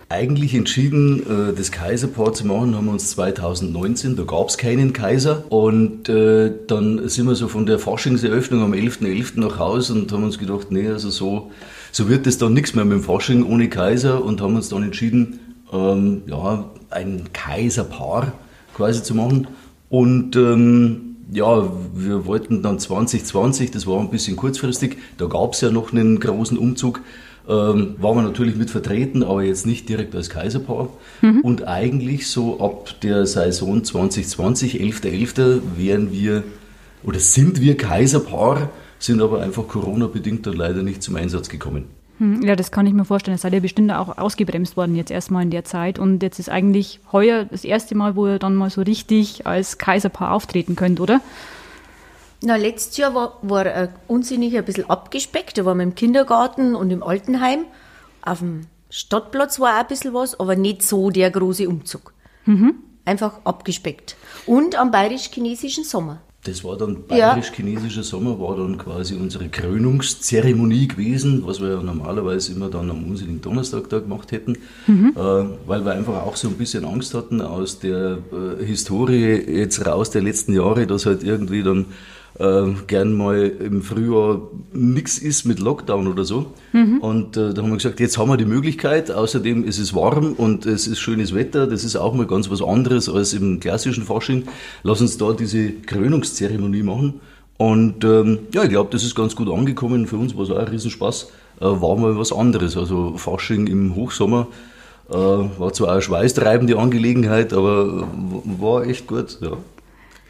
[0.08, 4.92] Eigentlich entschieden, äh, das Kaiserpaar zu machen, haben wir uns 2019, da gab es keinen
[4.92, 5.44] Kaiser.
[5.50, 9.38] Und äh, dann sind wir so von der Faschingseröffnung am 11.11.
[9.38, 11.52] nach Hause und haben uns gedacht, nee, also so,
[11.98, 14.84] so wird es dann nichts mehr mit dem Fasching ohne Kaiser und haben uns dann
[14.84, 15.40] entschieden,
[15.72, 18.34] ähm, ja, ein Kaiserpaar
[18.72, 19.48] quasi zu machen.
[19.88, 25.60] Und ähm, ja, wir wollten dann 2020, das war ein bisschen kurzfristig, da gab es
[25.60, 27.00] ja noch einen großen Umzug,
[27.48, 30.90] ähm, waren wir natürlich mit vertreten, aber jetzt nicht direkt als Kaiserpaar.
[31.42, 36.44] Und eigentlich so ab der Saison 2020, 11.11., wären wir
[37.02, 41.84] oder sind wir Kaiserpaar, sind aber einfach Corona-bedingt dann leider nicht zum Einsatz gekommen.
[42.18, 43.36] Hm, Ja, das kann ich mir vorstellen.
[43.36, 45.98] Es seid ja bestimmt auch ausgebremst worden jetzt erstmal in der Zeit.
[45.98, 49.78] Und jetzt ist eigentlich heuer das erste Mal, wo ihr dann mal so richtig als
[49.78, 51.20] Kaiserpaar auftreten könnt, oder?
[52.40, 55.58] Na, letztes Jahr war, war äh, unsinnig ein bisschen abgespeckt.
[55.58, 57.64] Da waren wir im Kindergarten und im Altenheim.
[58.22, 62.12] Auf dem Stadtplatz war auch ein bisschen was, aber nicht so der große Umzug.
[63.04, 64.16] Einfach abgespeckt.
[64.46, 66.20] Und am bayerisch-chinesischen Sommer.
[66.44, 72.52] Das war dann bayerisch-chinesischer Sommer, war dann quasi unsere Krönungszeremonie gewesen, was wir ja normalerweise
[72.52, 74.54] immer dann am unsinnigen Donnerstag da gemacht hätten,
[75.16, 79.84] äh, weil wir einfach auch so ein bisschen Angst hatten aus der äh, Historie jetzt
[79.84, 81.86] raus der letzten Jahre, dass halt irgendwie dann
[82.38, 84.40] äh, gern mal im Frühjahr
[84.72, 86.52] nichts ist mit Lockdown oder so.
[87.00, 89.10] Und äh, da haben wir gesagt, jetzt haben wir die Möglichkeit.
[89.10, 91.66] Außerdem ist es warm und es ist schönes Wetter.
[91.66, 94.44] Das ist auch mal ganz was anderes als im klassischen Fasching.
[94.82, 97.20] Lass uns da diese Krönungszeremonie machen.
[97.56, 100.06] Und ähm, ja, ich glaube, das ist ganz gut angekommen.
[100.06, 101.32] Für uns war es auch ein Riesenspaß.
[101.60, 102.76] Äh, war mal was anderes.
[102.76, 104.46] Also Fasching im Hochsommer
[105.10, 108.06] äh, war zwar eine schweißtreibende Angelegenheit, aber
[108.60, 109.38] war echt gut.
[109.40, 109.56] Ja.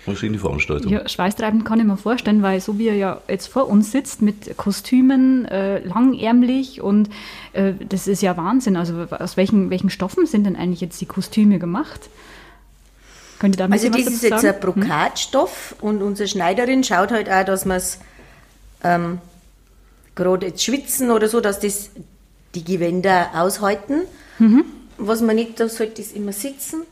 [0.05, 0.93] War eine schöne Veranstaltung.
[0.93, 4.23] Ja, schweißtreibend kann ich mir vorstellen, weil so wie er ja jetzt vor uns sitzt
[4.23, 7.11] mit Kostümen, äh, langärmlich und
[7.53, 8.77] äh, das ist ja Wahnsinn.
[8.77, 12.09] Also aus welchen, welchen Stoffen sind denn eigentlich jetzt die Kostüme gemacht?
[13.39, 14.61] Könnt ihr da Also das ist jetzt ein sagen?
[14.61, 17.99] Brokatstoff und unsere Schneiderin schaut halt auch, dass wir es
[18.83, 19.19] ähm,
[20.15, 21.91] gerade jetzt schwitzen oder so, dass das
[22.55, 24.03] die Gewänder aushalten.
[24.39, 24.65] Mhm.
[24.97, 26.83] Was man nicht, da sollte es immer sitzen.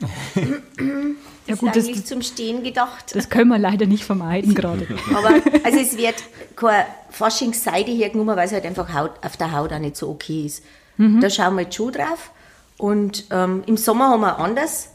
[1.46, 3.14] Ja ist gut, das, eigentlich zum Stehen gedacht.
[3.14, 4.86] das können wir leider nicht vermeiden gerade.
[5.14, 5.30] Aber
[5.64, 6.16] also es wird
[6.56, 10.46] keine Faschingsseide hergenommen, weil es halt einfach Haut, auf der Haut auch nicht so okay
[10.46, 10.62] ist.
[10.98, 12.30] Da schauen wir jetzt schon drauf.
[12.78, 14.88] Und ähm, im Sommer haben wir anders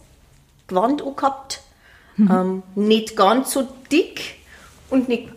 [0.68, 1.62] Gewand angehabt.
[2.18, 4.22] Ähm, nicht ganz so dick
[4.90, 5.30] und nicht,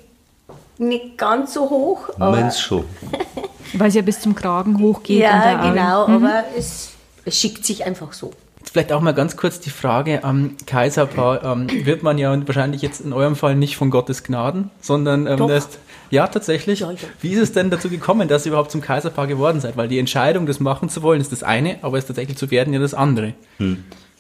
[0.79, 2.09] nicht ganz so hoch.
[2.19, 2.85] aber- Meins schon.
[3.75, 5.21] Weil es ja bis zum Kragen hochgeht.
[5.21, 6.91] ja, genau, aber es,
[7.25, 8.33] es schickt sich einfach so.
[8.75, 11.45] Vielleicht auch mal ganz kurz die Frage am Kaiserpaar.
[11.45, 15.37] Ähm, wird man ja wahrscheinlich jetzt in eurem Fall nicht von Gottes Gnaden, sondern ähm,
[15.37, 15.47] Doch.
[15.47, 15.69] das,
[16.11, 16.81] ja, tatsächlich.
[16.81, 16.99] Ja, ja.
[17.21, 19.77] Wie ist es denn dazu gekommen, dass ihr überhaupt zum Kaiserpaar geworden seid?
[19.77, 22.75] Weil die Entscheidung, das machen zu wollen, ist das eine, aber es tatsächlich zu werden
[22.75, 23.35] ja das andere.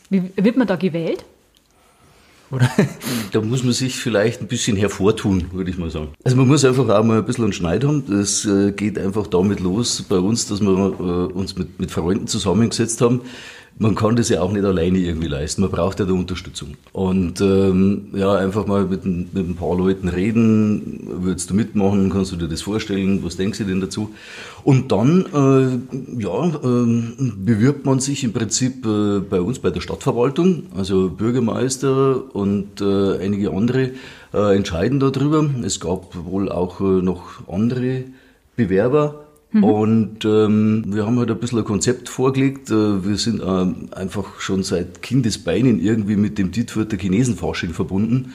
[0.09, 1.25] Wie wird man da gewählt?
[3.33, 6.11] Da muss man sich vielleicht ein bisschen hervortun, würde ich mal sagen.
[6.23, 8.05] Also man muss einfach auch mal ein bisschen einen Schneid haben.
[8.09, 12.29] Das äh, geht einfach damit los bei uns, dass wir äh, uns mit, mit Freunden
[12.29, 13.23] zusammengesetzt haben.
[13.77, 15.63] Man kann das ja auch nicht alleine irgendwie leisten.
[15.63, 16.77] Man braucht ja da Unterstützung.
[16.93, 21.09] Und ähm, ja, einfach mal mit, ein- mit ein paar Leuten reden.
[21.23, 22.09] Würdest du mitmachen?
[22.11, 23.25] Kannst du dir das vorstellen?
[23.25, 24.15] Was denkst du denn dazu?
[24.63, 29.81] Und dann äh, ja, ähm, bewirbt man sich im Prinzip äh, bei uns bei der
[29.81, 33.91] Stadtverwaltung, also Bürgermeister und äh, einige andere
[34.33, 35.51] äh, entscheiden darüber.
[35.65, 38.05] Es gab wohl auch äh, noch andere
[38.57, 39.25] Bewerber.
[39.63, 42.71] Und ähm, wir haben halt ein bisschen ein Konzept vorgelegt.
[42.71, 48.35] Äh, wir sind äh, einfach schon seit Kindesbeinen irgendwie mit dem Dietfurter Chinesenfasching verbunden.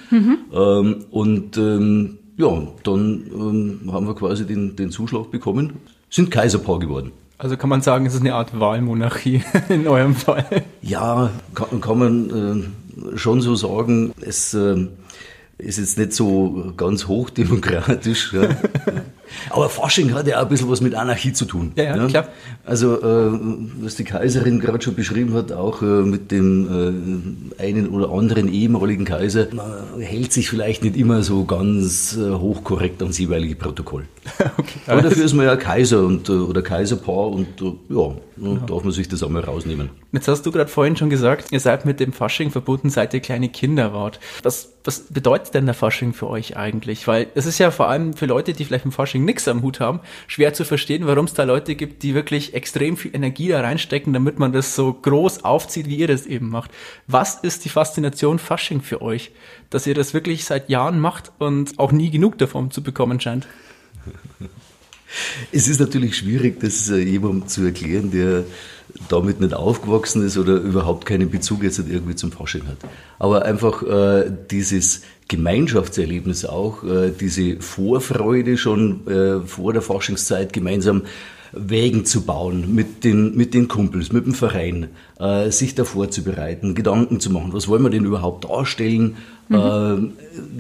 [0.54, 5.74] Ähm, und ähm, ja, dann ähm, haben wir quasi den, den Zuschlag bekommen,
[6.10, 7.12] sind Kaiserpaar geworden.
[7.38, 10.46] Also kann man sagen, es ist eine Art Wahlmonarchie in eurem Fall.
[10.82, 12.72] Ja, kann, kann man
[13.14, 14.14] äh, schon so sagen.
[14.22, 14.88] Es äh,
[15.60, 18.34] ist jetzt nicht so ganz hochdemokratisch.
[18.34, 18.42] Ja.
[19.50, 21.74] Aber Fasching hat ja auch ein bisschen was mit Anarchie zu tun.
[21.76, 22.28] Ja, ja, klar.
[22.66, 23.40] Also, äh,
[23.82, 28.52] was die Kaiserin gerade schon beschrieben hat, auch äh, mit dem äh, einen oder anderen
[28.52, 34.06] ehemaligen Kaiser, man hält sich vielleicht nicht immer so ganz äh, hochkorrekt ans jeweilige Protokoll.
[34.88, 38.84] Aber dafür ist man ja Kaiser und, äh, oder Kaiserpaar und äh, ja, dann darf
[38.84, 39.90] man sich das auch mal rausnehmen.
[40.12, 43.20] Jetzt hast du gerade vorhin schon gesagt, ihr seid mit dem Fasching verbunden, seit ihr
[43.20, 44.20] kleine Kinder wart.
[44.44, 47.08] Was, was bedeutet denn der Fasching für euch eigentlich?
[47.08, 49.80] Weil es ist ja vor allem für Leute, die vielleicht mit Fasching nichts am Hut
[49.80, 53.62] haben, schwer zu verstehen, warum es da Leute gibt, die wirklich extrem viel Energie da
[53.62, 56.72] reinstecken, damit man das so groß aufzieht, wie ihr das eben macht.
[57.08, 59.32] Was ist die Faszination Fasching für euch,
[59.70, 63.48] dass ihr das wirklich seit Jahren macht und auch nie genug davon zu bekommen scheint?
[65.52, 68.44] Es ist natürlich schwierig, das äh, jemandem zu erklären, der
[69.08, 72.78] damit nicht aufgewachsen ist oder überhaupt keinen Bezug jetzt irgendwie zum Fasching hat.
[73.18, 81.04] Aber einfach äh, dieses Gemeinschaftserlebnis auch, äh, diese Vorfreude schon äh, vor der Faschingszeit gemeinsam
[81.52, 86.76] Wägen zu bauen mit den, mit den Kumpels, mit dem Verein, äh, sich da vorzubereiten,
[86.76, 89.18] Gedanken zu machen, was wollen wir denn überhaupt darstellen,
[89.50, 89.98] äh,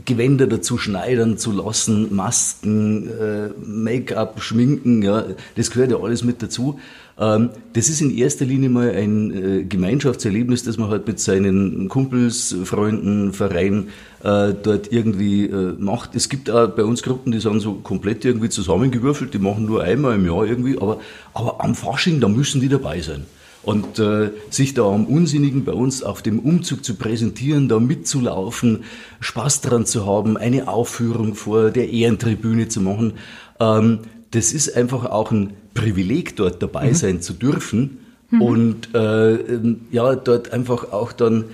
[0.05, 5.25] Gewänder dazu schneidern zu lassen, Masken, äh, Make-up, Schminken, ja,
[5.55, 6.79] das gehört ja alles mit dazu.
[7.19, 11.89] Ähm, das ist in erster Linie mal ein äh, Gemeinschaftserlebnis, das man halt mit seinen
[11.89, 13.89] Kumpels, Freunden, Vereinen
[14.23, 16.15] äh, dort irgendwie äh, macht.
[16.15, 19.83] Es gibt auch bei uns Gruppen, die sind so komplett irgendwie zusammengewürfelt, die machen nur
[19.83, 20.99] einmal im Jahr irgendwie, aber,
[21.33, 23.25] aber am Fasching, da müssen die dabei sein.
[23.69, 28.83] Und äh, sich da am Unsinnigen bei uns auf dem Umzug zu präsentieren, da mitzulaufen,
[29.19, 33.13] Spaß dran zu haben, eine Aufführung vor der Ehrentribüne zu machen,
[33.59, 33.99] ähm,
[34.31, 36.93] das ist einfach auch ein Privileg, dort dabei mhm.
[36.95, 37.99] sein zu dürfen.
[38.31, 38.41] Mhm.
[38.41, 41.45] Und äh, ähm, ja, dort einfach auch dann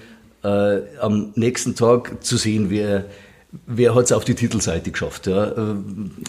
[0.41, 3.07] äh, am nächsten Tag zu sehen, wer,
[3.65, 5.27] wer hat es auf die Titelseite geschafft.
[5.27, 5.45] Ja?
[5.51, 5.75] Äh,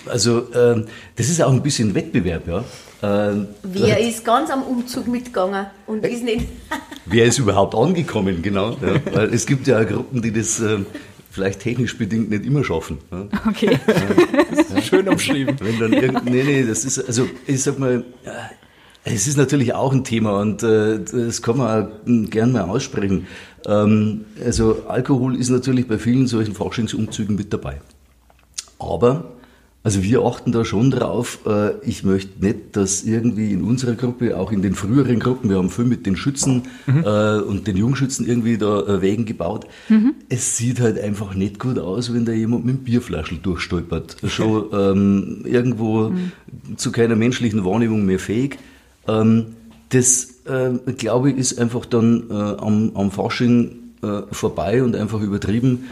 [0.06, 0.84] also äh,
[1.16, 2.46] das ist auch ein bisschen Wettbewerb.
[2.46, 3.30] Ja?
[3.30, 6.48] Äh, wer ist ganz am Umzug mitgegangen und ist nicht...
[7.06, 8.70] wer ist überhaupt angekommen, genau.
[8.72, 9.00] Ja?
[9.12, 10.78] Weil es gibt ja auch Gruppen, die das äh,
[11.30, 12.98] vielleicht technisch bedingt nicht immer schaffen.
[13.10, 13.28] Ja?
[13.48, 13.78] Okay.
[14.74, 15.56] Ja, Schön umschrieben.
[15.60, 18.04] Wenn dann irgend, nee, nee, das ist, also ich sag mal,
[19.08, 23.28] es ist natürlich auch ein Thema und äh, das kann man auch gern mal aussprechen.
[23.66, 27.80] Ähm, also Alkohol ist natürlich bei vielen solchen Forschungsumzügen mit dabei.
[28.78, 29.36] Aber
[29.86, 31.38] also wir achten da schon drauf.
[31.46, 35.58] Äh, ich möchte nicht, dass irgendwie in unserer Gruppe, auch in den früheren Gruppen, wir
[35.58, 37.04] haben viel mit den Schützen mhm.
[37.04, 39.68] äh, und den Jungschützen irgendwie da äh, Wegen gebaut.
[39.88, 40.14] Mhm.
[40.28, 44.16] Es sieht halt einfach nicht gut aus, wenn da jemand mit einem Bierflaschel durchstolpert.
[44.26, 46.32] Schon ähm, irgendwo mhm.
[46.76, 48.58] zu keiner menschlichen Wahrnehmung mehr fähig.
[49.06, 49.54] Ähm,
[49.90, 55.20] das, äh, glaube ich, ist einfach dann äh, am, am Fasching äh, vorbei und einfach
[55.20, 55.84] übertrieben.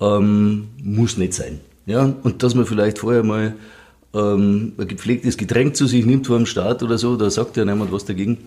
[0.00, 1.60] Ähm, muss nicht sein.
[1.86, 3.54] Ja, und dass man vielleicht vorher mal
[4.14, 7.64] ähm, ein gepflegtes Getränk zu sich nimmt vor dem Start oder so, da sagt ja
[7.64, 8.38] niemand was dagegen.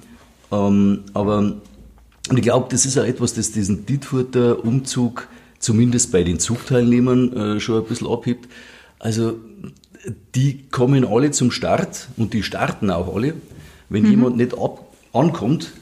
[0.51, 1.53] Ähm, aber
[2.34, 5.27] ich glaube, das ist auch etwas, das diesen Dietfurter Umzug
[5.60, 8.47] zumindest bei den Zugteilnehmern äh, schon ein bisschen abhebt.
[8.99, 9.36] Also
[10.36, 13.34] die kommen alle zum Start und die starten auch alle.
[13.89, 14.10] Wenn mhm.
[14.10, 14.83] jemand nicht ab
[15.13, 15.73] ankommt,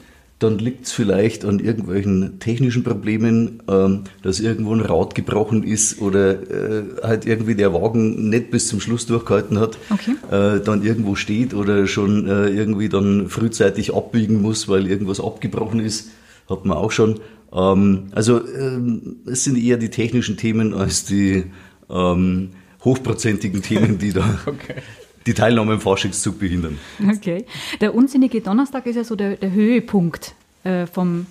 [0.42, 6.00] dann liegt es vielleicht an irgendwelchen technischen Problemen, ähm, dass irgendwo ein Rad gebrochen ist
[6.00, 10.16] oder äh, halt irgendwie der Wagen nicht bis zum Schluss durchgehalten hat, okay.
[10.30, 15.80] äh, dann irgendwo steht oder schon äh, irgendwie dann frühzeitig abbiegen muss, weil irgendwas abgebrochen
[15.80, 16.10] ist,
[16.48, 17.20] hat man auch schon.
[17.52, 21.44] Ähm, also ähm, es sind eher die technischen Themen als die
[21.88, 22.50] ähm,
[22.82, 24.82] hochprozentigen Themen, die da okay
[25.26, 26.78] die Teilnahme im Faschingszug behindern.
[27.08, 27.44] Okay.
[27.80, 31.26] Der unsinnige Donnerstag ist ja so der, der Höhepunkt äh, vom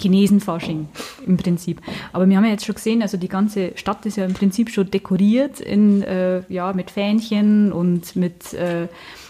[0.00, 0.88] Chinesenfasching
[1.26, 1.80] im Prinzip.
[2.12, 4.70] Aber wir haben ja jetzt schon gesehen, also die ganze Stadt ist ja im Prinzip
[4.70, 8.88] schon dekoriert in, äh, ja, mit Fähnchen und mit, äh,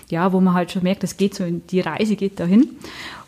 [0.09, 2.71] ja, wo man halt schon merkt, es geht so, die Reise geht dahin.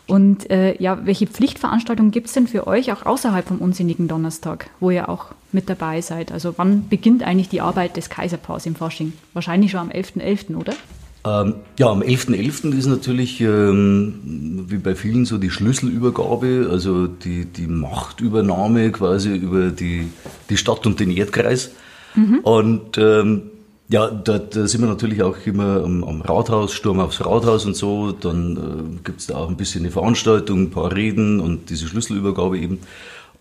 [0.07, 4.69] Und äh, ja, welche Pflichtveranstaltungen gibt es denn für euch auch außerhalb vom unsinnigen Donnerstag,
[4.79, 6.31] wo ihr auch mit dabei seid?
[6.31, 9.13] Also wann beginnt eigentlich die Arbeit des Kaiserpaars im Fasching?
[9.33, 10.73] Wahrscheinlich schon am 11.11., .11., oder?
[11.25, 12.71] Ähm, ja, am 11.11.
[12.71, 12.77] .11.
[12.77, 19.69] ist natürlich ähm, wie bei vielen so die Schlüsselübergabe, also die, die Machtübernahme quasi über
[19.69, 20.07] die,
[20.49, 21.71] die Stadt und den Erdkreis.
[22.15, 22.39] Mhm.
[22.39, 23.41] Und ähm,
[23.89, 27.75] ja, da, da sind wir natürlich auch immer am, am Rathaus, Sturm aufs Rathaus und
[27.75, 28.11] so.
[28.11, 31.87] Dann äh, gibt es da auch ein bisschen eine Veranstaltung, ein paar Reden und diese
[31.87, 32.79] Schlüsselübergabe eben.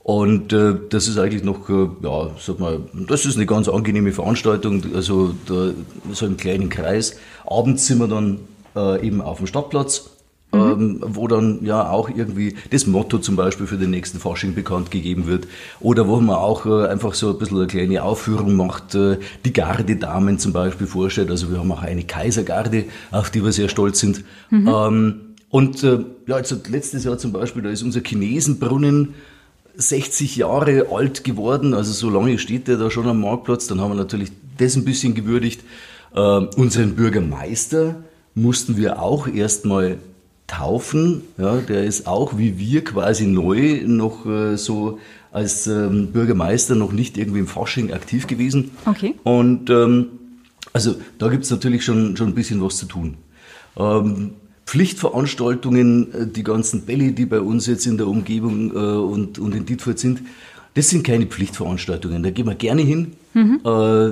[0.09, 4.13] Und äh, das ist eigentlich noch, äh, ja, sag mal, das ist eine ganz angenehme
[4.13, 5.73] Veranstaltung, also da,
[6.13, 7.19] so im kleinen Kreis.
[7.47, 8.39] Abends sind wir dann
[8.75, 10.09] äh, eben auf dem Stadtplatz
[10.51, 10.61] Mhm.
[10.61, 14.91] Ähm, wo dann ja auch irgendwie das Motto zum Beispiel für den nächsten Fasching bekannt
[14.91, 15.47] gegeben wird.
[15.79, 19.53] Oder wo man auch äh, einfach so ein bisschen eine kleine Aufführung macht, äh, die
[19.53, 21.31] Gardedamen zum Beispiel vorstellt.
[21.31, 24.25] Also wir haben auch eine Kaisergarde, auf die wir sehr stolz sind.
[24.49, 24.69] Mhm.
[24.69, 25.15] Ähm,
[25.51, 29.13] und äh, ja, also letztes Jahr zum Beispiel, da ist unser Chinesenbrunnen
[29.79, 33.69] 60 Jahre alt geworden, also so lange steht der da schon am Marktplatz.
[33.69, 35.63] Dann haben wir natürlich das ein bisschen gewürdigt.
[36.15, 38.03] Äh, unseren Bürgermeister
[38.35, 39.99] mussten wir auch erstmal
[40.49, 41.23] taufen.
[41.37, 44.99] Ja, der ist auch wie wir quasi neu noch äh, so
[45.31, 48.73] als ähm, Bürgermeister noch nicht irgendwie im Fasching aktiv gewesen.
[48.85, 49.15] Okay.
[49.23, 50.07] Und ähm,
[50.73, 53.19] also da gibt es natürlich schon, schon ein bisschen was zu tun.
[53.77, 54.33] Ähm,
[54.69, 59.55] Pflichtveranstaltungen, äh, die ganzen Bälle, die bei uns jetzt in der Umgebung äh, und, und
[59.55, 60.21] in Dietfurt sind,
[60.75, 62.23] das sind keine Pflichtveranstaltungen.
[62.23, 63.61] Da gehen wir gerne hin, mhm.
[63.65, 64.09] äh,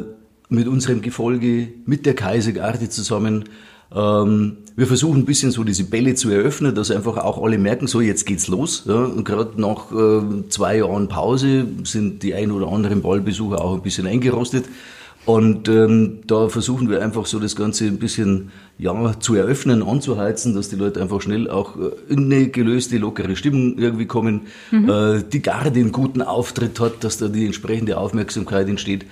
[0.48, 3.44] mit unserem Gefolge, mit der Kaisergarde zusammen.
[3.94, 7.86] Ähm, wir versuchen ein bisschen so diese Bälle zu eröffnen, dass einfach auch alle merken,
[7.86, 8.84] so jetzt geht's los.
[8.86, 9.04] Ja.
[9.04, 13.82] Und gerade nach äh, zwei Jahren Pause sind die ein oder anderen Ballbesucher auch ein
[13.82, 14.64] bisschen eingerostet.
[15.26, 20.54] Und ähm, da versuchen wir einfach so das Ganze ein bisschen ja, zu eröffnen, anzuheizen,
[20.54, 24.42] dass die Leute einfach schnell auch äh, in eine gelöste, lockere Stimmung irgendwie kommen.
[24.70, 29.06] Äh, die Garde einen guten Auftritt hat, dass da die entsprechende Aufmerksamkeit entsteht.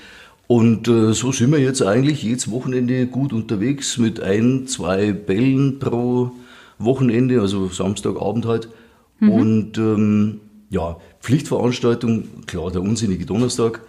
[0.47, 5.79] Und äh, so sind wir jetzt eigentlich jedes Wochenende gut unterwegs mit ein, zwei Bällen
[5.79, 6.33] pro
[6.79, 8.69] Wochenende, also Samstagabend halt.
[9.21, 13.81] Und ähm, ja, Pflichtveranstaltung, klar, der unsinnige Donnerstag,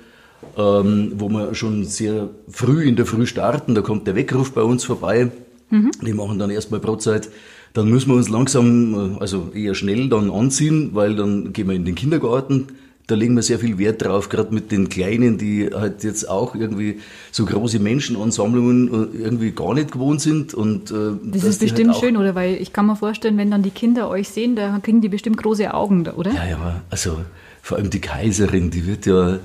[0.58, 3.76] ähm, wo wir schon sehr früh in der Früh starten.
[3.76, 5.32] Da kommt der Weckruf bei uns vorbei.
[5.72, 7.30] Die machen dann erstmal Brotzeit.
[7.74, 11.76] Dann müssen wir uns langsam, äh, also eher schnell dann anziehen, weil dann gehen wir
[11.76, 12.68] in den Kindergarten.
[13.08, 16.56] Da legen wir sehr viel Wert drauf, gerade mit den Kleinen, die halt jetzt auch
[16.56, 17.00] irgendwie
[17.32, 20.54] so große Menschenansammlungen äh, irgendwie gar nicht gewohnt sind.
[20.56, 22.34] Und, äh, Das ist halt bestimmt auch- schön, oder?
[22.34, 25.38] Weil ich kann mir vorstellen, wenn dann die Kinder euch sehen, da kriegen die bestimmt
[25.38, 26.32] große Augen, oder?
[26.34, 27.20] Ja, ja, also
[27.62, 29.38] vor allem die Kaiserin, die wird ja,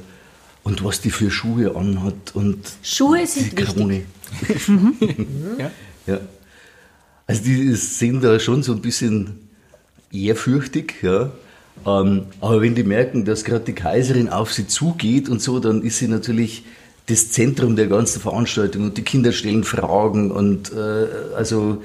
[0.62, 3.76] und was die für Schuhe anhat und Schuhe sind die wichtig.
[3.76, 4.02] Krone.
[5.58, 5.70] Ja.
[6.10, 6.20] Ja.
[7.26, 9.48] Also die sind da schon so ein bisschen
[10.12, 11.30] ehrfürchtig, ja.
[11.86, 15.82] Ähm, aber wenn die merken, dass gerade die Kaiserin auf sie zugeht und so, dann
[15.82, 16.64] ist sie natürlich
[17.06, 21.82] das Zentrum der ganzen Veranstaltung und die Kinder stellen Fragen und äh, also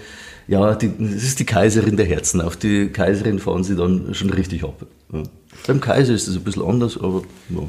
[0.48, 2.42] ja, die, das ist die Kaiserin der Herzen.
[2.42, 4.86] Auf die Kaiserin fahren sie dann schon richtig ab.
[5.12, 5.24] Ja.
[5.66, 7.62] Beim Kaiser ist das ein bisschen anders, aber ja.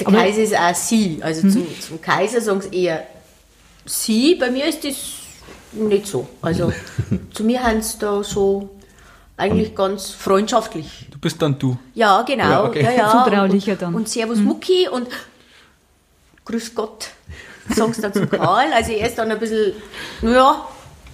[0.00, 1.18] Der Kaiser ist auch sie.
[1.20, 3.04] Also zum, zum Kaiser sagen sie eher
[3.88, 4.34] sie.
[4.34, 4.96] Bei mir ist das
[5.72, 6.28] nicht so.
[6.42, 6.72] Also
[7.32, 8.70] zu mir haben sie da so
[9.36, 11.06] eigentlich ganz freundschaftlich.
[11.10, 11.78] Du bist dann du.
[11.94, 12.50] Ja, genau.
[12.50, 12.82] Ja, okay.
[12.82, 13.24] Ja, ja.
[13.24, 13.94] Zutraulicher und, dann.
[13.94, 15.08] Und Servus Mucki und
[16.44, 17.10] Grüß Gott.
[17.68, 18.72] Sagen sie dann zum Karl.
[18.72, 19.74] Also er ist dann ein bisschen,
[20.22, 20.66] ja,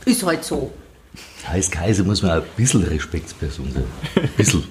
[0.05, 0.73] ist halt so.
[1.51, 3.85] Als Kaiser muss man auch ein bisschen Respektsperson sein.
[4.17, 4.65] Ein bisschen.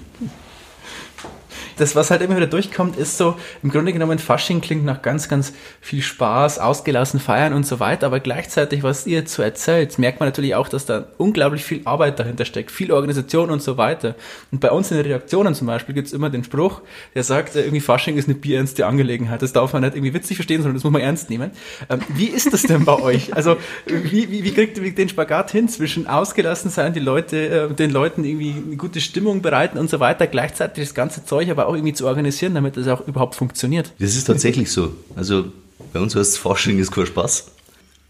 [1.76, 5.28] Das, was halt immer wieder durchkommt, ist so, im Grunde genommen, Fasching klingt nach ganz,
[5.28, 9.98] ganz viel Spaß, ausgelassen feiern und so weiter, aber gleichzeitig, was ihr jetzt so erzählt,
[9.98, 13.76] merkt man natürlich auch, dass da unglaublich viel Arbeit dahinter steckt, viel Organisation und so
[13.76, 14.14] weiter.
[14.52, 16.82] Und bei uns in den Redaktionen zum Beispiel gibt's immer den Spruch,
[17.14, 19.42] der sagt, äh, irgendwie Fasching ist eine bierernste Angelegenheit.
[19.42, 21.50] Das darf man nicht irgendwie witzig verstehen, sondern das muss man ernst nehmen.
[21.88, 23.34] Ähm, wie ist das denn bei euch?
[23.34, 23.56] Also,
[23.86, 27.90] wie, wie, wie kriegt ihr den Spagat hin zwischen ausgelassen sein, die Leute, äh, den
[27.90, 31.74] Leuten irgendwie eine gute Stimmung bereiten und so weiter, gleichzeitig das ganze Zeug aber auch
[31.74, 33.92] irgendwie zu organisieren, damit das auch überhaupt funktioniert?
[33.98, 34.92] Das ist tatsächlich so.
[35.16, 35.46] Also
[35.92, 37.50] bei uns heißt es Fasching ist kein Spaß.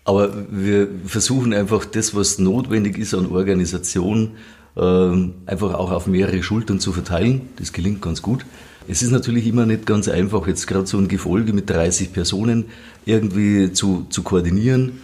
[0.04, 4.32] Aber wir versuchen einfach das, was notwendig ist an Organisation,
[4.76, 7.48] ähm, einfach auch auf mehrere Schultern zu verteilen.
[7.56, 8.44] Das gelingt ganz gut.
[8.86, 12.66] Es ist natürlich immer nicht ganz einfach, jetzt gerade so ein Gefolge mit 30 Personen
[13.06, 15.00] irgendwie zu, zu koordinieren.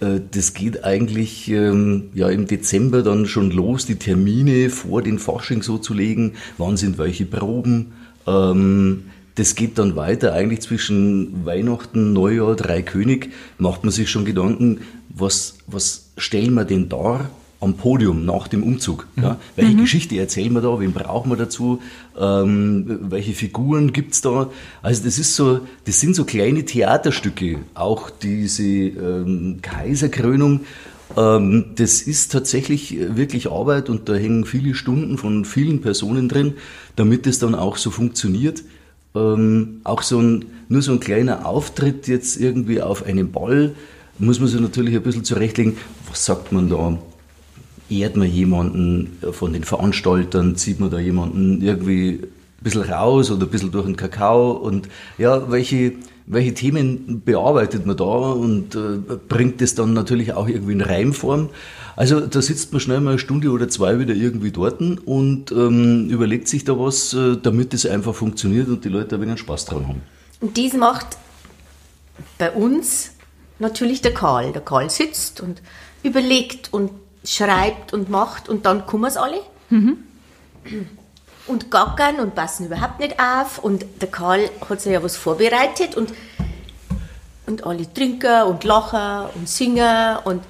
[0.00, 5.18] Äh, Das geht eigentlich ähm, ja im Dezember dann schon los, die Termine vor den
[5.18, 6.32] Fasching so zu legen.
[6.58, 7.92] Wann sind welche Proben?
[8.26, 9.04] Ähm,
[9.36, 10.32] das geht dann weiter.
[10.32, 16.88] Eigentlich zwischen Weihnachten, Neujahr, Dreikönig macht man sich schon Gedanken, was, was stellen wir denn
[16.88, 17.30] dar
[17.64, 19.08] am Podium nach dem Umzug?
[19.16, 19.38] Ja?
[19.56, 20.78] Welche Geschichte erzählen wir da?
[20.78, 21.80] Wen brauchen wir dazu?
[22.18, 24.50] Ähm, welche Figuren gibt's da?
[24.82, 27.58] Also das ist so, das sind so kleine Theaterstücke.
[27.74, 30.60] Auch diese ähm, Kaiserkrönung.
[31.16, 36.28] Ähm, das ist tatsächlich äh, wirklich Arbeit und da hängen viele Stunden von vielen Personen
[36.28, 36.54] drin,
[36.96, 38.62] damit es dann auch so funktioniert.
[39.14, 43.74] Ähm, auch so ein, nur so ein kleiner Auftritt jetzt irgendwie auf einem Ball,
[44.18, 45.76] muss man sich natürlich ein bisschen zurechtlegen,
[46.08, 46.98] was sagt man da?
[47.90, 52.28] Ehrt man jemanden von den Veranstaltern, zieht man da jemanden irgendwie ein
[52.62, 55.92] bisschen raus oder ein bisschen durch den Kakao und ja, welche,
[56.26, 61.50] welche Themen bearbeitet man da und äh, bringt das dann natürlich auch irgendwie in Reimform.
[61.96, 66.08] Also da sitzt man schnell mal eine Stunde oder zwei wieder irgendwie dort und ähm,
[66.08, 69.66] überlegt sich da was, äh, damit es einfach funktioniert und die Leute ein wenig Spaß
[69.66, 70.02] dran haben.
[70.40, 71.18] Und dies macht
[72.38, 73.12] bei uns
[73.58, 74.52] natürlich der Karl.
[74.52, 75.62] Der Karl sitzt und
[76.02, 76.90] überlegt und
[77.24, 79.40] schreibt und macht und dann kommen es alle.
[81.46, 83.58] Und gackern und passen überhaupt nicht auf.
[83.58, 86.12] Und der Karl hat sich ja was vorbereitet und,
[87.46, 90.42] und alle trinken und lachen und singen und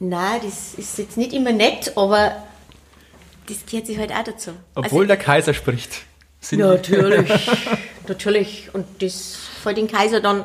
[0.00, 2.36] Nein, das ist jetzt nicht immer nett, aber
[3.48, 4.52] das gehört sich halt auch dazu.
[4.76, 6.02] Obwohl der Kaiser spricht.
[6.40, 7.28] Sind Natürlich,
[8.06, 8.70] natürlich.
[8.72, 10.44] Und das fällt den Kaiser dann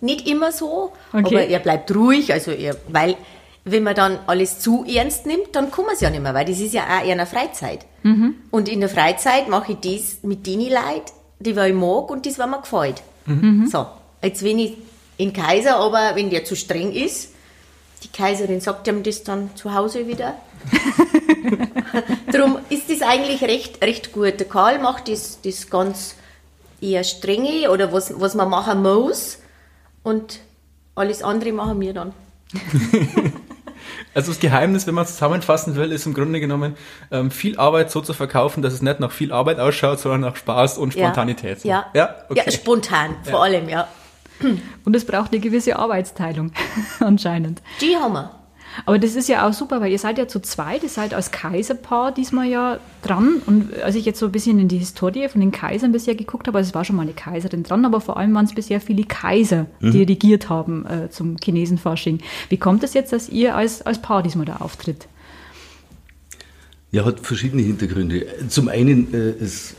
[0.00, 1.20] nicht immer so, Okay.
[1.26, 3.16] aber er bleibt ruhig, also er, weil
[3.64, 6.44] wenn man dann alles zu ernst nimmt, dann kann man es ja nicht mehr, weil
[6.44, 7.86] das ist ja auch eher eine Freizeit.
[8.50, 12.38] Und in der Freizeit mache ich das mit denen Leuten, die ich mag und das,
[12.38, 13.02] was mir gefällt.
[13.70, 13.86] So,
[14.20, 14.76] jetzt wenn ich
[15.16, 17.28] in Kaiser, aber wenn der zu streng ist,
[18.02, 20.34] die Kaiserin sagt ihm das dann zu Hause wieder.
[22.32, 24.40] Darum ist das eigentlich recht, recht gut.
[24.40, 26.16] Der Karl macht das, das ganz
[26.80, 29.38] eher strenge oder was, was man machen muss.
[30.02, 30.40] Und
[30.94, 32.12] alles andere machen wir dann.
[34.14, 36.76] Also das Geheimnis, wenn man es zusammenfassen will, ist im Grunde genommen
[37.10, 40.36] ähm, viel Arbeit so zu verkaufen, dass es nicht nach viel Arbeit ausschaut, sondern nach
[40.36, 41.64] Spaß und Spontanität.
[41.64, 43.38] Ja, ja, ja spontan vor Ja.
[43.40, 43.88] allem, ja.
[44.84, 46.52] Und es braucht eine gewisse Arbeitsteilung
[47.00, 47.62] anscheinend.
[47.80, 48.41] Die haben wir.
[48.86, 51.30] Aber das ist ja auch super, weil ihr seid ja zu zweit, ihr seid als
[51.30, 53.42] Kaiserpaar diesmal ja dran.
[53.46, 56.46] Und als ich jetzt so ein bisschen in die Historie von den Kaisern bisher geguckt
[56.46, 58.80] habe, also es war schon mal eine Kaiserin dran, aber vor allem waren es bisher
[58.80, 62.20] viele Kaiser, die regiert haben äh, zum Chinesenfasching.
[62.48, 65.08] Wie kommt es jetzt, dass ihr als, als Paar diesmal da auftritt?
[66.90, 68.26] Ja, hat verschiedene Hintergründe.
[68.48, 69.74] Zum einen, äh, es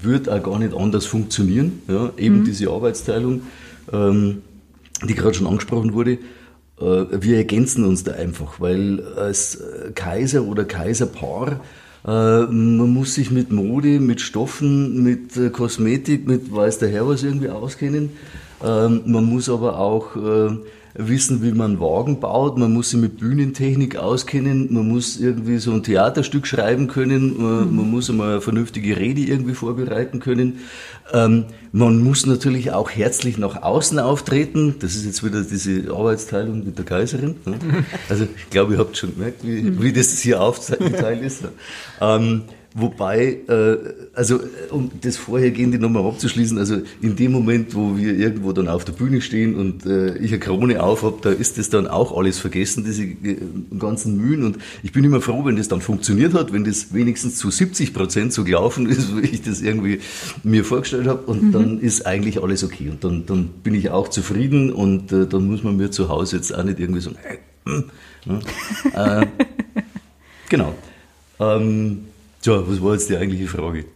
[0.00, 3.42] wird auch gar nicht anders funktionieren, ja, eben diese Arbeitsteilung,
[3.92, 4.42] ähm,
[5.06, 6.18] die gerade schon angesprochen wurde.
[6.80, 11.60] Äh, wir ergänzen uns da einfach, weil als äh, Kaiser oder Kaiserpaar
[12.06, 17.24] äh, man muss sich mit Mode, mit Stoffen, mit Kosmetik, mit weiß der Herr was
[17.24, 18.10] irgendwie auskennen.
[18.64, 20.16] Ähm, man muss aber auch
[20.98, 22.58] wissen, wie man Wagen baut.
[22.58, 24.72] Man muss sich mit Bühnentechnik auskennen.
[24.72, 27.36] Man muss irgendwie so ein Theaterstück schreiben können.
[27.36, 30.60] Man, man muss einmal eine vernünftige Rede irgendwie vorbereiten können.
[31.12, 34.76] Ähm, man muss natürlich auch herzlich nach außen auftreten.
[34.80, 37.36] Das ist jetzt wieder diese Arbeitsteilung mit der Kaiserin.
[37.44, 37.58] ne?
[38.08, 41.44] Also ich glaube, ihr habt schon gemerkt, wie, wie das hier aufgeteilt ist.
[42.00, 42.42] Ähm,
[42.78, 43.78] Wobei, äh,
[44.12, 44.38] also
[44.70, 48.92] um das Vorhergehende nochmal abzuschließen, also in dem Moment, wo wir irgendwo dann auf der
[48.92, 52.38] Bühne stehen und äh, ich eine Krone auf habe, da ist das dann auch alles
[52.38, 53.38] vergessen, diese äh,
[53.78, 54.44] ganzen Mühen.
[54.44, 57.94] Und ich bin immer froh, wenn das dann funktioniert hat, wenn das wenigstens zu 70
[57.94, 60.00] Prozent so gelaufen ist, wie ich das irgendwie
[60.42, 61.22] mir vorgestellt habe.
[61.22, 62.90] Und dann ist eigentlich alles okay.
[62.90, 66.36] Und dann, dann bin ich auch zufrieden und äh, dann muss man mir zu Hause
[66.36, 67.82] jetzt auch nicht irgendwie so, äh,
[68.26, 68.40] ne?
[68.92, 69.26] äh,
[70.50, 70.74] genau.
[71.40, 72.00] Ähm,
[72.46, 73.86] Tja, was war jetzt die eigentliche Frage?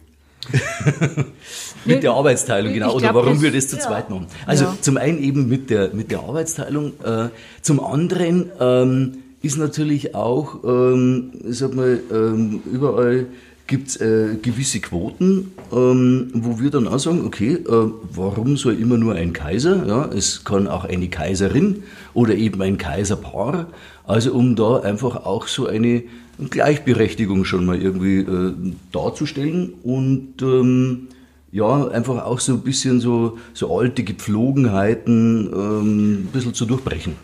[1.85, 3.81] mit der Arbeitsteilung, genau, oder glaub, warum wir das zu ja.
[3.81, 4.27] zweit machen.
[4.45, 4.77] Also Ja.
[4.81, 7.29] zum einen eben mit der, mit der Arbeitsteilung, äh,
[7.61, 13.27] zum anderen ähm, ist natürlich auch, ähm, ich sag mal, ähm, überall
[13.67, 18.97] gibt's äh, gewisse Quoten, ähm, wo wir dann auch sagen, okay, äh, warum soll immer
[18.97, 19.85] nur ein Kaiser?
[19.87, 21.83] Ja, es kann auch eine Kaiserin
[22.13, 23.67] oder eben ein Kaiserpaar.
[24.05, 26.03] Also um da einfach auch so eine
[26.49, 28.53] Gleichberechtigung schon mal irgendwie äh,
[28.91, 31.07] darzustellen und ähm,
[31.51, 37.15] ja, einfach auch so ein bisschen so, so alte Gepflogenheiten ähm, ein bisschen zu durchbrechen.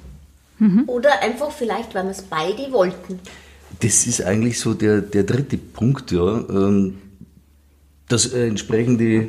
[0.87, 3.19] Oder einfach vielleicht, weil wir es beide wollten.
[3.79, 6.43] Das ist eigentlich so der, der dritte Punkt, ja.
[6.49, 6.97] Ähm,
[8.07, 9.27] dass äh, entsprechende,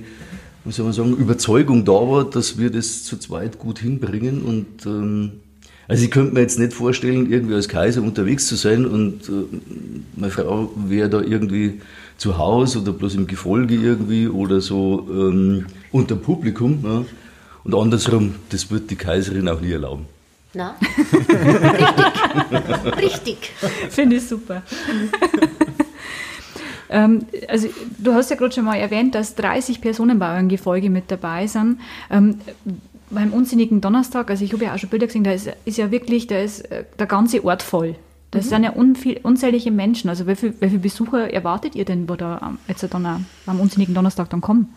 [0.64, 4.42] wie soll man sagen, Überzeugung da war, dass wir das zu zweit gut hinbringen.
[4.42, 5.40] Und ähm,
[5.88, 9.32] also ich könnte mir jetzt nicht vorstellen, irgendwie als Kaiser unterwegs zu sein und äh,
[10.16, 11.80] meine Frau wäre da irgendwie
[12.18, 16.80] zu Hause oder bloß im Gefolge irgendwie oder so ähm, unter Publikum.
[16.84, 17.04] Ja.
[17.64, 20.06] Und andersrum, das wird die Kaiserin auch nie erlauben.
[20.54, 20.76] Na?
[22.96, 23.02] Richtig.
[23.02, 23.52] Richtig.
[23.90, 24.62] Finde ich super.
[26.88, 27.68] ähm, also,
[27.98, 31.46] du hast ja gerade schon mal erwähnt, dass 30 Personen bei eurem Gefolge mit dabei
[31.46, 31.80] sind.
[32.10, 32.40] Ähm,
[33.10, 35.90] beim unsinnigen Donnerstag, also ich habe ja auch schon Bilder gesehen, da ist, ist ja
[35.90, 37.96] wirklich, da ist äh, der ganze Ort voll.
[38.30, 40.10] Das sind ja unviel, unzählige Menschen.
[40.10, 43.60] Also wie viele viel Besucher erwartet ihr denn, wo da ähm, jetzt dann auch am
[43.60, 44.74] unsinnigen Donnerstag dann kommen?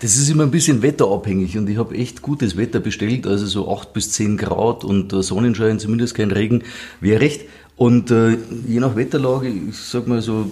[0.00, 3.72] Das ist immer ein bisschen wetterabhängig und ich habe echt gutes Wetter bestellt, also so
[3.72, 6.64] 8 bis 10 Grad und äh, Sonnenschein, zumindest kein Regen,
[7.00, 7.42] wäre recht.
[7.76, 10.50] Und äh, je nach Wetterlage, ich sag mal so,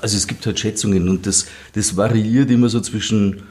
[0.00, 3.44] also es gibt halt Schätzungen und das, das variiert immer so zwischen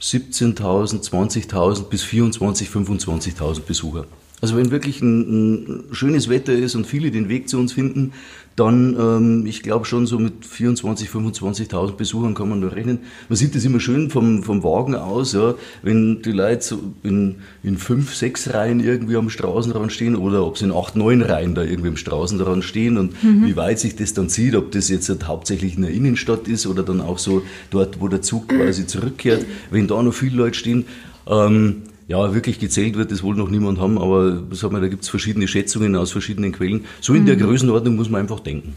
[0.00, 4.06] 17.000, 20.000 bis 24.000, 25.000 Besucher.
[4.40, 8.12] Also wenn wirklich ein, ein schönes Wetter ist und viele den Weg zu uns finden,
[8.56, 13.00] dann, ähm, ich glaube schon so mit 24.000, 25.000 Besuchern kann man da rechnen.
[13.28, 17.36] Man sieht das immer schön vom, vom Wagen aus, ja, wenn die Leute so in,
[17.62, 21.54] in fünf, sechs Reihen irgendwie am Straßenrand stehen oder ob sie in acht, neun Reihen
[21.54, 25.08] da irgendwie am Straßenrand stehen und wie weit sich das dann zieht, ob das jetzt
[25.08, 28.86] halt hauptsächlich in der Innenstadt ist oder dann auch so dort, wo der Zug quasi
[28.86, 30.86] zurückkehrt, wenn da noch viele Leute stehen.
[31.26, 35.02] Ähm, ja, wirklich gezählt wird das wohl noch niemand haben, aber sag mal, da gibt
[35.02, 36.84] es verschiedene Schätzungen aus verschiedenen Quellen.
[37.00, 38.74] So in der Größenordnung muss man einfach denken.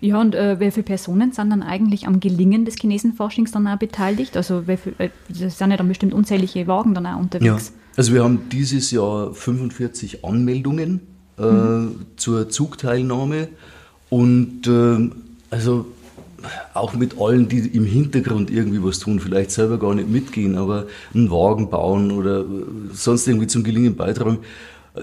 [0.00, 3.78] Ja, und äh, wie viele Personen sind dann eigentlich am Gelingen des Chinesenforschings dann auch
[3.78, 4.36] beteiligt?
[4.36, 7.72] Also wie viel, äh, sind ja dann bestimmt unzählige Wagen dann auch unterwegs.
[7.96, 11.00] Also wir haben dieses Jahr 45 Anmeldungen
[11.38, 13.48] äh, zur Zugteilnahme
[14.10, 15.10] und äh,
[15.50, 15.86] also
[16.74, 20.86] auch mit allen, die im Hintergrund irgendwie was tun, vielleicht selber gar nicht mitgehen, aber
[21.14, 22.44] einen Wagen bauen oder äh,
[22.92, 24.38] sonst irgendwie zum Gelingen beitragen.
[24.94, 25.02] Äh,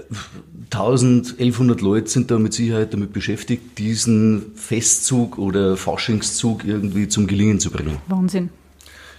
[0.70, 7.26] 1000, 1100 Leute sind da mit Sicherheit damit beschäftigt, diesen Festzug oder Faschingszug irgendwie zum
[7.26, 7.98] Gelingen zu bringen.
[8.08, 8.50] Wahnsinn.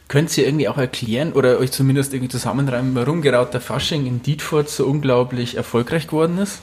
[0.08, 4.22] Könnt ihr irgendwie auch erklären oder euch zumindest irgendwie zusammenreimen, warum gerade der Fasching in
[4.22, 6.60] Dietfurt so unglaublich erfolgreich geworden ist?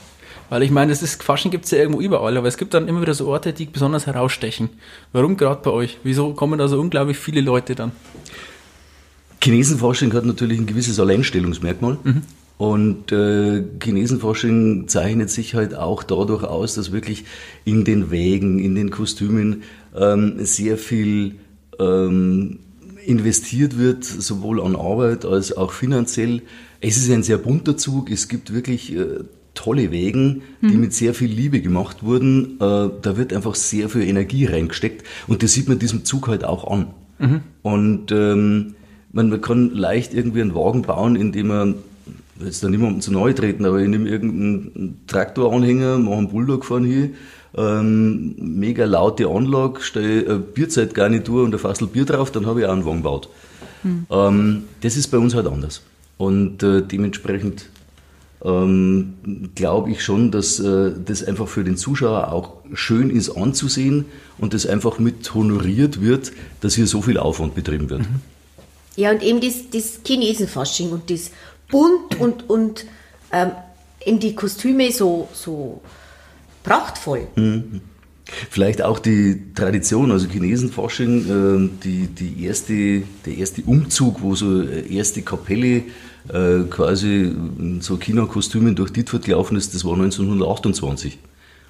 [0.51, 2.89] Weil ich meine, das ist, Fasching gibt es ja irgendwo überall, aber es gibt dann
[2.89, 4.69] immer wieder so Orte, die besonders herausstechen.
[5.13, 5.99] Warum gerade bei euch?
[6.03, 7.93] Wieso kommen da so unglaublich viele Leute dann?
[9.43, 11.99] Chinesenforschung hat natürlich ein gewisses Alleinstellungsmerkmal.
[12.03, 12.23] Mhm.
[12.59, 17.25] Und äh, Chinesenforschung zeichnet sich halt auch dadurch aus, dass wirklich
[17.65, 19.63] in den Wägen, in den Kostümen
[19.97, 21.37] ähm, sehr viel
[21.79, 22.59] ähm,
[23.07, 26.43] investiert wird, sowohl an Arbeit als auch finanziell.
[26.81, 28.11] Es ist ein sehr bunter Zug.
[28.11, 29.21] Es gibt wirklich äh,
[29.55, 30.81] tolle Wägen, die mhm.
[30.81, 32.57] mit sehr viel Liebe gemacht wurden.
[32.61, 36.45] Äh, da wird einfach sehr viel Energie reingesteckt und das sieht man diesem Zug halt
[36.45, 36.89] auch an.
[37.19, 37.41] Mhm.
[37.63, 38.75] Und ähm,
[39.13, 41.75] man, man kann leicht irgendwie einen Wagen bauen, indem man
[42.43, 46.89] jetzt da niemandem zu neu treten, aber ich nehme irgendeinen Traktoranhänger, mache einen Bulldog vorne
[46.89, 47.11] hier,
[47.57, 52.67] ähm, mega laute Anlage, stelle eine Bierzeitgarnitur und ein Fassel Bier drauf, dann habe ich
[52.67, 53.29] auch einen Wagen gebaut.
[53.83, 54.07] Hm.
[54.11, 55.83] Ähm, das ist bei uns halt anders.
[56.17, 57.71] Und äh, dementsprechend
[58.45, 64.07] ähm, glaube ich schon, dass äh, das einfach für den Zuschauer auch schön ist anzusehen
[64.39, 68.01] und das einfach mit honoriert wird, dass hier so viel Aufwand betrieben wird.
[68.01, 68.21] Mhm.
[68.97, 71.31] Ja, und eben das, das Chinesenfasching und das
[71.71, 72.87] bunt und, und
[73.33, 73.53] ähm,
[74.05, 75.81] eben die Kostüme so, so
[76.63, 77.27] prachtvoll.
[77.37, 77.83] Mhm.
[78.51, 84.63] Vielleicht auch die Tradition, also Chinesenfasching, äh, die, die erste, der erste Umzug, wo so
[84.63, 85.83] erste Kapelle
[86.29, 91.19] äh, quasi in so Kinokostümen durch Dietfurt gelaufen ist, das war 1928.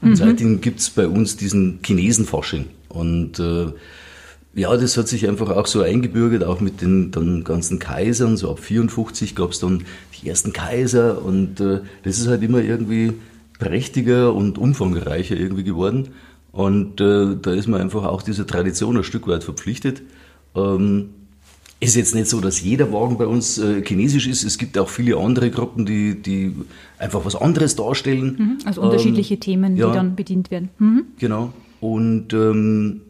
[0.02, 0.16] Und mhm.
[0.16, 2.66] seitdem gibt es bei uns diesen Chinesenfasching.
[2.88, 3.66] Und äh,
[4.54, 8.36] ja, das hat sich einfach auch so eingebürgert, auch mit den dann ganzen Kaisern.
[8.36, 9.84] So ab 54 gab es dann
[10.20, 13.12] die ersten Kaiser und äh, das ist halt immer irgendwie
[13.58, 16.08] prächtiger und umfangreicher irgendwie geworden.
[16.50, 20.02] Und äh, da ist man einfach auch dieser Tradition ein Stück weit verpflichtet.
[20.56, 21.10] Ähm,
[21.80, 24.44] ist jetzt nicht so, dass jeder Wagen bei uns äh, chinesisch ist.
[24.44, 26.54] Es gibt auch viele andere Gruppen, die, die
[26.98, 28.36] einfach was anderes darstellen.
[28.38, 30.68] Mhm, also unterschiedliche ähm, Themen, ja, die dann bedient werden.
[30.78, 31.04] Mhm.
[31.18, 31.52] Genau.
[31.80, 33.00] Und ähm,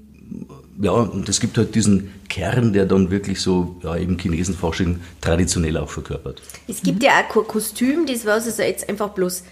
[0.80, 5.76] ja, und es gibt halt diesen Kern, der dann wirklich so ja, eben Chinesenforschung traditionell
[5.76, 6.40] auch verkörpert.
[6.68, 7.06] Es gibt mhm.
[7.06, 9.44] ja auch kein Kostüm, das war also jetzt einfach bloß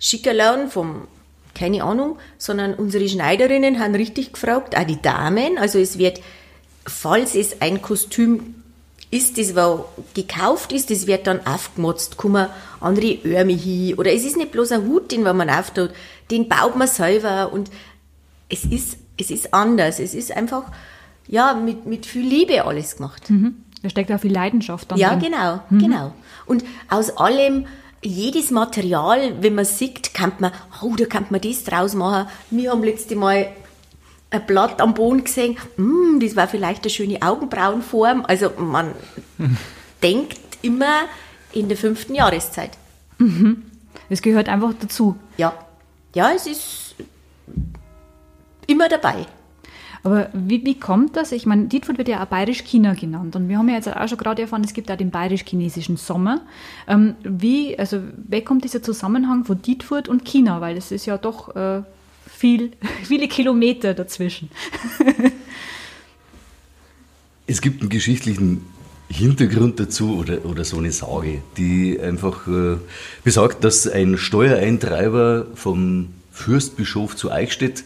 [0.00, 1.02] schicker lernen vom,
[1.54, 6.20] keine Ahnung, sondern unsere Schneiderinnen haben richtig gefragt, auch die Damen, also es wird,
[6.88, 8.54] falls es ein Kostüm
[9.10, 12.48] ist, das wo gekauft ist, das wird dann aufgemotzt, kommen
[12.80, 15.90] andere Ärmel hin, oder es ist nicht bloß ein Hut, den man auftut,
[16.30, 17.70] den baut man selber und
[18.50, 19.98] es ist es ist anders.
[19.98, 20.64] Es ist einfach,
[21.26, 23.28] ja, mit, mit viel Liebe alles gemacht.
[23.28, 23.56] Mhm.
[23.82, 24.98] Da steckt auch viel Leidenschaft dann.
[24.98, 25.30] Ja, drin.
[25.30, 25.78] genau, mhm.
[25.78, 26.12] genau.
[26.46, 27.66] Und aus allem,
[28.02, 32.28] jedes Material, wenn man sieht, kann man, oh, da kann man das draus machen.
[32.50, 33.48] Wir haben letzte Mal
[34.30, 38.24] ein Blatt am Boden gesehen, mm, das war vielleicht eine schöne Augenbrauenform.
[38.26, 38.92] Also man
[40.02, 41.02] denkt immer
[41.52, 42.70] in der fünften Jahreszeit.
[43.18, 43.64] Mhm.
[44.08, 45.16] Es gehört einfach dazu.
[45.36, 45.54] Ja,
[46.14, 46.94] ja, es ist
[48.66, 49.26] immer dabei.
[50.04, 51.32] Aber wie, wie kommt das?
[51.32, 53.34] Ich meine, Dietfurt wird ja auch Bayerisch-China genannt.
[53.34, 56.42] Und wir haben ja jetzt auch schon gerade erfahren, es gibt auch den bayerisch-chinesischen Sommer.
[56.86, 60.60] Ähm, wie, also, wer kommt dieser Zusammenhang von Dietfurt und China?
[60.60, 61.82] Weil es ist ja doch äh,
[62.38, 62.70] viel,
[63.04, 64.48] viele Kilometer dazwischen.
[67.46, 68.64] es gibt einen geschichtlichen
[69.08, 72.76] Hintergrund dazu oder, oder so eine Sage, die einfach äh,
[73.24, 77.84] besagt, dass ein Steuereintreiber vom Fürstbischof zu Eichstätt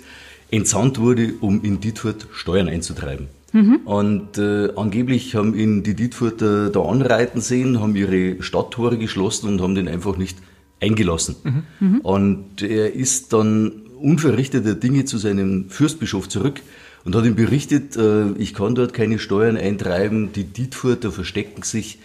[0.50, 3.28] entsandt wurde, um in Dietfurt Steuern einzutreiben.
[3.52, 3.76] Mhm.
[3.84, 9.62] Und äh, angeblich haben ihn die Dietfurter da anreiten sehen, haben ihre Stadttore geschlossen und
[9.62, 10.36] haben den einfach nicht
[10.80, 11.36] eingelassen.
[11.42, 11.62] Mhm.
[11.80, 12.00] Mhm.
[12.00, 16.60] Und er ist dann unverrichteter Dinge zu seinem Fürstbischof zurück
[17.04, 21.98] und hat ihm berichtet, äh, ich kann dort keine Steuern eintreiben, die Dietfurter verstecken sich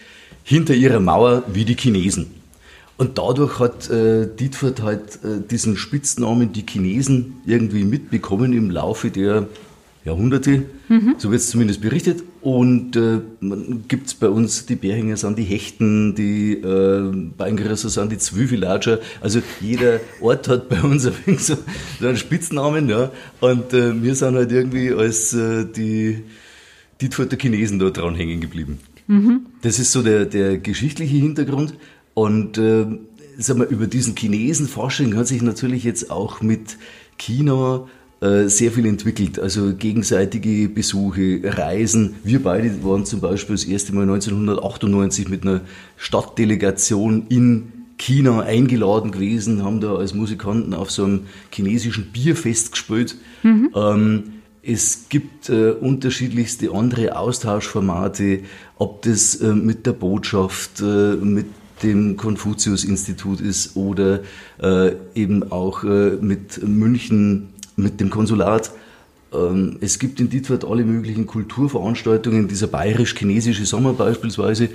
[0.44, 2.26] hinter ihrer Mauer wie die Chinesen.
[2.96, 9.10] Und dadurch hat äh, Dietfurt halt äh, diesen Spitznamen die Chinesen irgendwie mitbekommen im Laufe
[9.10, 9.46] der
[10.08, 10.64] Jahrhunderte.
[10.88, 11.14] Mhm.
[11.18, 12.22] So wird es zumindest berichtet.
[12.40, 13.20] Und äh,
[13.88, 19.00] gibt es bei uns die Bärhinger sind die Hechten, die äh, Beingrößer sind die Zwiebelatscher.
[19.20, 21.56] Also jeder Ort hat bei uns ein so,
[22.00, 22.88] so einen Spitznamen.
[22.88, 23.12] Ja.
[23.40, 26.24] Und äh, wir sind halt irgendwie als äh, die
[27.00, 28.78] Dietfurter Chinesen da dran hängen geblieben.
[29.06, 29.46] Mhm.
[29.62, 31.74] Das ist so der, der geschichtliche Hintergrund.
[32.14, 32.86] Und äh,
[33.38, 36.76] sag mal, über diesen Chinesenforschung hat sich natürlich jetzt auch mit
[37.18, 37.86] China
[38.20, 39.38] sehr viel entwickelt.
[39.38, 42.16] Also gegenseitige Besuche, Reisen.
[42.24, 45.60] Wir beide waren zum Beispiel das erste Mal 1998 mit einer
[45.96, 53.16] Stadtdelegation in China eingeladen gewesen, haben da als Musikanten auf so einem chinesischen Bierfest gespielt.
[53.42, 53.70] Mhm.
[53.74, 54.22] Ähm,
[54.62, 58.40] es gibt äh, unterschiedlichste andere Austauschformate,
[58.76, 61.46] ob das äh, mit der Botschaft, äh, mit
[61.82, 64.20] dem Konfuzius-Institut ist oder
[64.60, 68.72] äh, eben auch äh, mit München, mit dem Konsulat.
[69.32, 74.70] Ähm, es gibt in Dietwart alle möglichen Kulturveranstaltungen, dieser bayerisch-chinesische Sommer beispielsweise.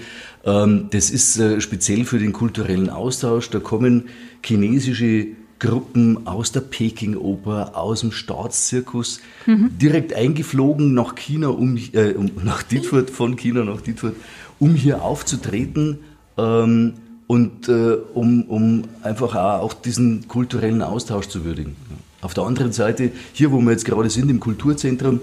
[0.46, 3.50] Ähm, das ist äh, speziell für den kulturellen Austausch.
[3.50, 4.06] Da kommen
[4.44, 5.28] chinesische
[5.60, 9.78] Gruppen aus der Peking-Oper, aus dem Staatszirkus, mhm.
[9.78, 14.16] direkt eingeflogen nach China, um, äh, nach Dietfurt, von China nach Dietfurt,
[14.60, 16.00] um hier aufzutreten
[16.38, 16.94] ähm,
[17.28, 21.76] und äh, um, um einfach auch, auch diesen kulturellen Austausch zu würdigen.
[22.24, 25.22] Auf der anderen Seite, hier wo wir jetzt gerade sind, im Kulturzentrum,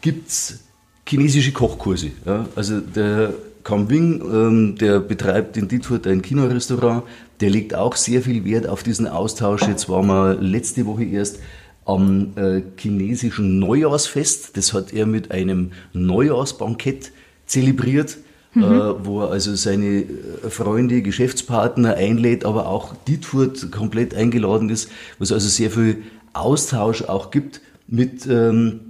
[0.00, 0.60] gibt es
[1.06, 2.10] chinesische Kochkurse.
[2.24, 2.48] Ja?
[2.54, 3.34] Also der
[3.64, 7.02] Kam Wing, ähm, der betreibt in Dietfurt ein Kinorestaurant,
[7.40, 9.62] der legt auch sehr viel Wert auf diesen Austausch.
[9.62, 11.40] Jetzt waren wir letzte Woche erst
[11.84, 14.56] am äh, chinesischen Neujahrsfest.
[14.56, 17.12] Das hat er mit einem Neujahrsbankett
[17.46, 18.18] zelebriert,
[18.54, 18.62] mhm.
[18.62, 20.06] äh, wo er also seine äh,
[20.48, 26.02] Freunde, Geschäftspartner einlädt, aber auch Dietfurt komplett eingeladen ist, was also sehr viel
[26.36, 28.80] Austausch auch gibt mit ähm,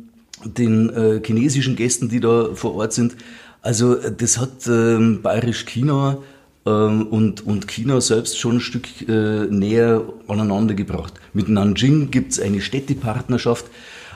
[0.44, 3.16] den äh, chinesischen Gästen, die da vor Ort sind.
[3.62, 6.18] Also das hat ähm, Bayerisch China
[6.66, 11.14] ähm, und, und China selbst schon ein Stück äh, näher aneinander gebracht.
[11.32, 13.66] Mit Nanjing gibt es eine Städtepartnerschaft.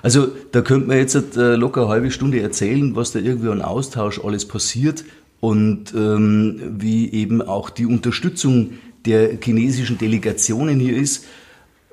[0.02, 3.62] Also da könnte man jetzt äh, locker eine halbe Stunde erzählen, was da irgendwie an
[3.62, 5.04] Austausch alles passiert
[5.40, 8.74] und ähm, wie eben auch die Unterstützung
[9.04, 11.24] der chinesischen Delegationen hier ist.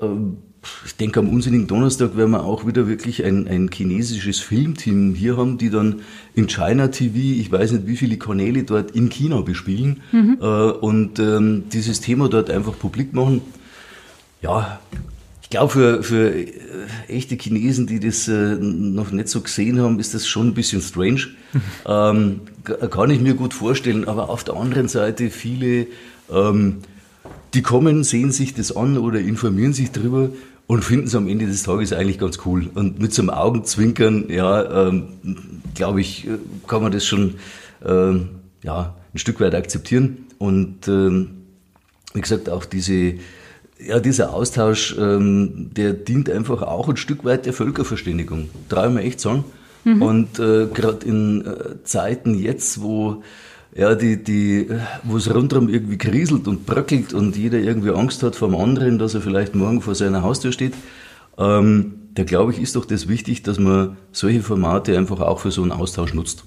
[0.02, 0.38] Ähm,
[0.86, 5.38] ich denke, am unsinnigen Donnerstag werden wir auch wieder wirklich ein, ein chinesisches Filmteam hier
[5.38, 6.02] haben, die dann
[6.36, 10.38] in China TV, ich weiß nicht wie viele Kanäle dort in China bespielen mhm.
[10.42, 13.42] äh, und ähm, dieses Thema dort einfach publik machen.
[14.42, 14.80] Ja,
[15.42, 16.48] ich glaube, für, für äh,
[17.08, 20.82] echte Chinesen, die das äh, noch nicht so gesehen haben, ist das schon ein bisschen
[20.82, 21.28] strange.
[21.88, 25.88] ähm, kann ich mir gut vorstellen, aber auf der anderen Seite viele
[26.30, 26.80] ähm,
[27.58, 30.30] die kommen, sehen sich das an oder informieren sich darüber
[30.68, 32.70] und finden es am Ende des Tages eigentlich ganz cool.
[32.76, 35.08] Und mit so einem Augenzwinkern, ja, ähm,
[35.74, 36.38] glaube ich, äh,
[36.68, 37.36] kann man das schon
[37.84, 38.30] ähm,
[38.64, 40.28] ja, ein Stück weit akzeptieren.
[40.38, 41.30] Und ähm,
[42.14, 43.16] wie gesagt, auch diese,
[43.84, 48.50] ja, dieser Austausch, ähm, der dient einfach auch ein Stück weit der Völkerverständigung.
[48.70, 49.46] Traue ich mir echt sagen.
[49.84, 50.02] Mhm.
[50.04, 53.24] Und äh, gerade in äh, Zeiten jetzt, wo
[53.76, 54.70] ja, die, die,
[55.04, 58.98] wo es rundherum irgendwie kriselt und bröckelt und jeder irgendwie Angst hat vor dem anderen,
[58.98, 60.74] dass er vielleicht morgen vor seiner Haustür steht,
[61.38, 65.52] ähm, da glaube ich, ist doch das wichtig, dass man solche Formate einfach auch für
[65.52, 66.44] so einen Austausch nutzt.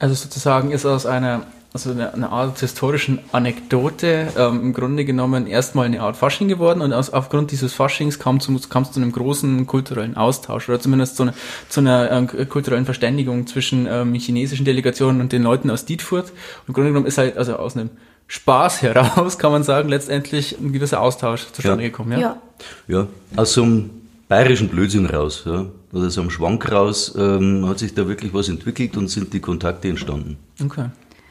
[0.00, 1.46] Also sozusagen ist aus einer
[1.86, 6.80] also eine, eine Art historischen Anekdote ähm, im Grunde genommen erstmal eine Art Fasching geworden
[6.80, 11.16] und aus, aufgrund dieses Faschings kam es zu, zu einem großen kulturellen Austausch oder zumindest
[11.16, 11.34] zu einer,
[11.68, 16.30] zu einer äh, kulturellen Verständigung zwischen ähm, chinesischen Delegationen und den Leuten aus Dietfurt.
[16.30, 17.90] Und im Grunde genommen ist halt also aus einem
[18.26, 21.90] Spaß heraus, kann man sagen, letztendlich ein gewisser Austausch zustande ja.
[21.90, 22.12] gekommen.
[22.12, 22.18] Ja?
[22.18, 22.40] ja,
[22.88, 23.06] ja,
[23.36, 23.90] aus so einem
[24.26, 28.48] bayerischen Blödsinn raus, ja, oder so einem Schwank raus, ähm, hat sich da wirklich was
[28.48, 30.38] entwickelt und sind die Kontakte entstanden.
[30.62, 30.86] Okay.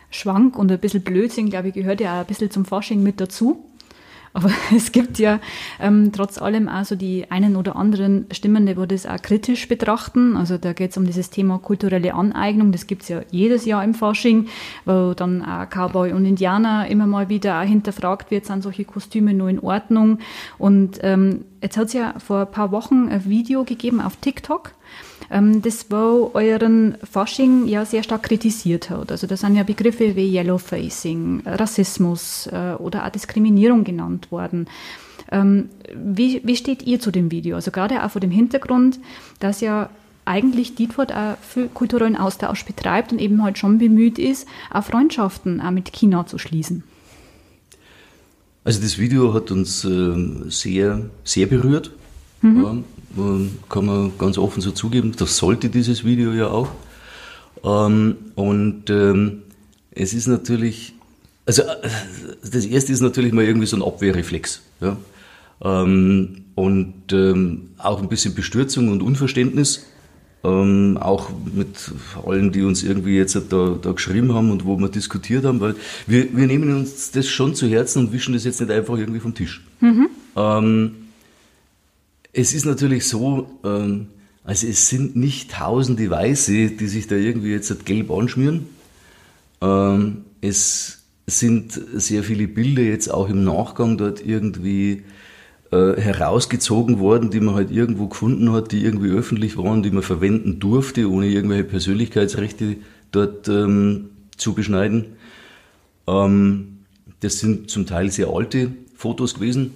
[0.09, 3.19] Schwank und ein bisschen Blödsinn, glaube ich, gehört ja auch ein bisschen zum Fasching mit
[3.19, 3.63] dazu.
[4.37, 5.39] Aber es gibt ja
[5.79, 10.37] ähm, trotz allem auch so die einen oder anderen Stimmen, die das auch kritisch betrachten.
[10.37, 12.71] Also da geht es um dieses Thema kulturelle Aneignung.
[12.71, 14.47] Das gibt es ja jedes Jahr im Fasching,
[14.85, 19.33] wo dann auch Cowboy und Indianer immer mal wieder auch hinterfragt wird, sind solche Kostüme
[19.33, 20.19] nur in Ordnung.
[20.59, 24.73] Und ähm, jetzt hat es ja vor ein paar Wochen ein Video gegeben auf TikTok,
[25.29, 29.11] das wo euren Fasching ja sehr stark kritisiert hat.
[29.11, 34.67] Also da sind ja Begriffe wie Yellowfacing, Rassismus äh, oder auch Diskriminierung genannt worden.
[35.31, 37.55] Ähm, wie, wie steht ihr zu dem Video?
[37.55, 38.99] Also gerade auch vor dem Hintergrund,
[39.39, 39.89] dass ja
[40.23, 45.61] eigentlich Dietfurt auch für kulturellen Austausch betreibt und eben halt schon bemüht ist, auch Freundschaften
[45.61, 46.83] auch mit China zu schließen.
[48.63, 51.91] Also das Video hat uns äh, sehr, sehr berührt.
[52.41, 52.83] Mhm.
[53.15, 53.39] Ja,
[53.69, 55.13] kann man ganz offen so zugeben.
[55.17, 56.69] Das sollte dieses Video ja auch.
[57.63, 59.43] Ähm, und ähm,
[59.91, 60.93] es ist natürlich,
[61.45, 61.89] also äh,
[62.43, 64.61] das erste ist natürlich mal irgendwie so ein Abwehrreflex.
[64.81, 64.97] Ja?
[65.61, 69.85] Ähm, und ähm, auch ein bisschen Bestürzung und Unverständnis
[70.43, 71.91] ähm, auch mit
[72.25, 75.75] allen, die uns irgendwie jetzt da, da geschrieben haben und wo wir diskutiert haben, weil
[76.05, 79.19] wir, wir nehmen uns das schon zu Herzen und wischen das jetzt nicht einfach irgendwie
[79.19, 79.63] vom Tisch.
[79.81, 80.09] Mhm.
[80.35, 80.91] Ähm,
[82.37, 84.09] es ist natürlich so, ähm,
[84.43, 88.67] also es sind nicht tausende Weiße, die sich da irgendwie jetzt gelb anschmieren.
[89.59, 95.03] Ähm, es sind sehr viele Bilder jetzt auch im Nachgang dort irgendwie
[95.71, 100.03] äh, herausgezogen worden, die man halt irgendwo gefunden hat, die irgendwie öffentlich waren, die man
[100.03, 102.77] verwenden durfte, ohne irgendwelche Persönlichkeitsrechte
[103.11, 105.05] dort ähm, zu beschneiden.
[106.05, 109.71] Das sind zum Teil sehr alte Fotos gewesen.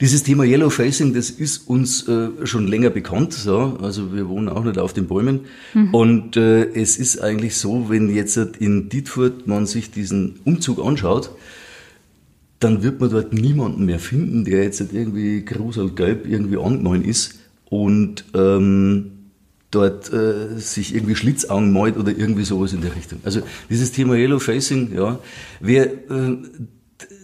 [0.00, 3.32] Dieses Thema Yellow Facing, das ist uns äh, schon länger bekannt.
[3.32, 3.78] So.
[3.80, 5.40] Also wir wohnen auch nicht auf den Bäumen.
[5.74, 5.94] Mhm.
[5.94, 11.30] Und äh, es ist eigentlich so, wenn jetzt in Dietfurt man sich diesen Umzug anschaut,
[12.60, 18.24] dann wird man dort niemanden mehr finden, der jetzt irgendwie gruselgelb irgendwie angemalt ist und
[18.34, 19.10] ähm,
[19.70, 23.20] dort äh, sich irgendwie Schlitzaugen malt oder irgendwie sowas in der Richtung.
[23.24, 25.18] Also dieses Thema Yellow Facing, ja,
[25.60, 26.36] wer äh,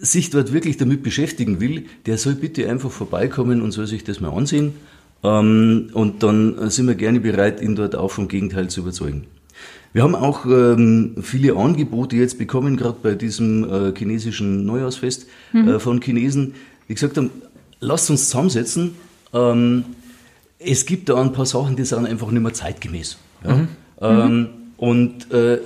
[0.01, 4.19] sich dort wirklich damit beschäftigen will, der soll bitte einfach vorbeikommen und soll sich das
[4.19, 4.73] mal ansehen.
[5.23, 9.25] Ähm, und dann sind wir gerne bereit, ihn dort auch vom Gegenteil zu überzeugen.
[9.93, 15.67] Wir haben auch ähm, viele Angebote jetzt bekommen, gerade bei diesem äh, chinesischen Neujahrsfest mhm.
[15.67, 16.55] äh, von Chinesen,
[16.87, 17.29] die gesagt haben,
[17.81, 18.95] lasst uns zusammensetzen.
[19.33, 19.83] Ähm,
[20.59, 23.17] es gibt da ein paar Sachen, die sind einfach nicht mehr zeitgemäß.
[23.43, 23.55] Ja?
[23.55, 23.67] Mhm.
[24.01, 24.47] Ähm, mhm.
[24.77, 25.59] und äh,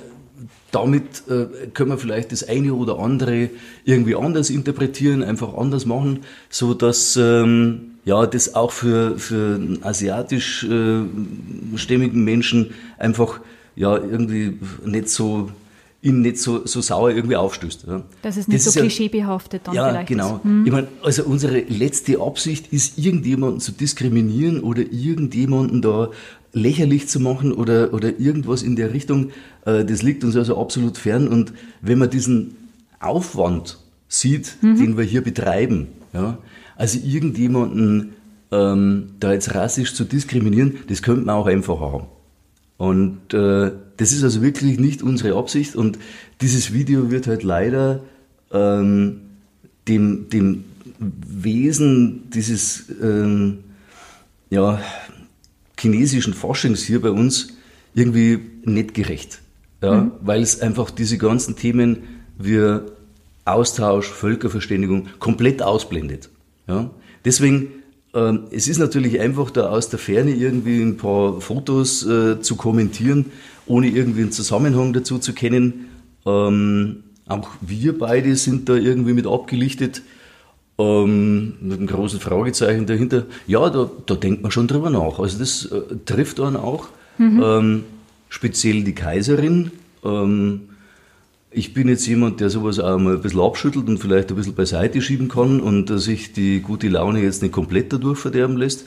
[0.72, 3.50] damit äh, können wir vielleicht das eine oder andere
[3.84, 10.64] irgendwie anders interpretieren, einfach anders machen, so dass ähm, ja das auch für für asiatisch
[10.64, 11.02] äh,
[11.76, 13.40] stämmigen Menschen einfach
[13.76, 15.50] ja irgendwie nicht so
[16.06, 17.86] ihn nicht so, so sauer irgendwie aufstößt.
[17.88, 18.02] Ja.
[18.22, 20.40] Dass es nicht das so klischeebehaftet dann ja, vielleicht genau.
[20.42, 20.64] Hm.
[20.64, 26.10] Ich meine, also unsere letzte Absicht ist, irgendjemanden zu diskriminieren oder irgendjemanden da
[26.56, 29.30] lächerlich zu machen oder, oder irgendwas in der Richtung.
[29.66, 31.28] Äh, das liegt uns also absolut fern.
[31.28, 31.52] Und
[31.82, 32.56] wenn man diesen
[32.98, 33.78] Aufwand
[34.08, 34.76] sieht, mhm.
[34.76, 36.38] den wir hier betreiben, ja,
[36.76, 38.14] also irgendjemanden
[38.50, 42.06] ähm, da jetzt rassisch zu diskriminieren, das könnte man auch einfacher haben.
[42.78, 45.76] Und äh, das ist also wirklich nicht unsere Absicht.
[45.76, 45.98] Und
[46.40, 48.00] dieses Video wird halt leider
[48.50, 49.20] ähm,
[49.88, 50.64] dem, dem
[50.98, 53.58] Wesen dieses ähm,
[54.48, 54.80] ja,
[55.78, 57.48] chinesischen Forschungs hier bei uns
[57.94, 59.40] irgendwie nicht gerecht.
[59.82, 60.12] Ja, mhm.
[60.20, 61.98] Weil es einfach diese ganzen Themen
[62.38, 62.80] wie
[63.44, 66.30] Austausch, Völkerverständigung komplett ausblendet.
[66.66, 66.90] Ja.
[67.24, 67.68] Deswegen
[68.16, 72.56] ähm, es ist natürlich einfach, da aus der Ferne irgendwie ein paar Fotos äh, zu
[72.56, 73.26] kommentieren,
[73.66, 75.88] ohne irgendwie einen Zusammenhang dazu zu kennen.
[76.24, 80.00] Ähm, auch wir beide sind da irgendwie mit abgelichtet,
[80.78, 83.24] ähm, mit einem großen Fragezeichen dahinter.
[83.46, 85.18] Ja, da, da denkt man schon drüber nach.
[85.18, 86.88] Also das äh, trifft dann auch.
[87.18, 87.42] Mhm.
[87.42, 87.84] Ähm,
[88.28, 89.70] speziell die Kaiserin.
[90.04, 90.62] Ähm,
[91.50, 94.54] ich bin jetzt jemand, der sowas auch mal ein bisschen abschüttelt und vielleicht ein bisschen
[94.54, 98.84] beiseite schieben kann und dass sich die gute Laune jetzt nicht komplett dadurch verderben lässt.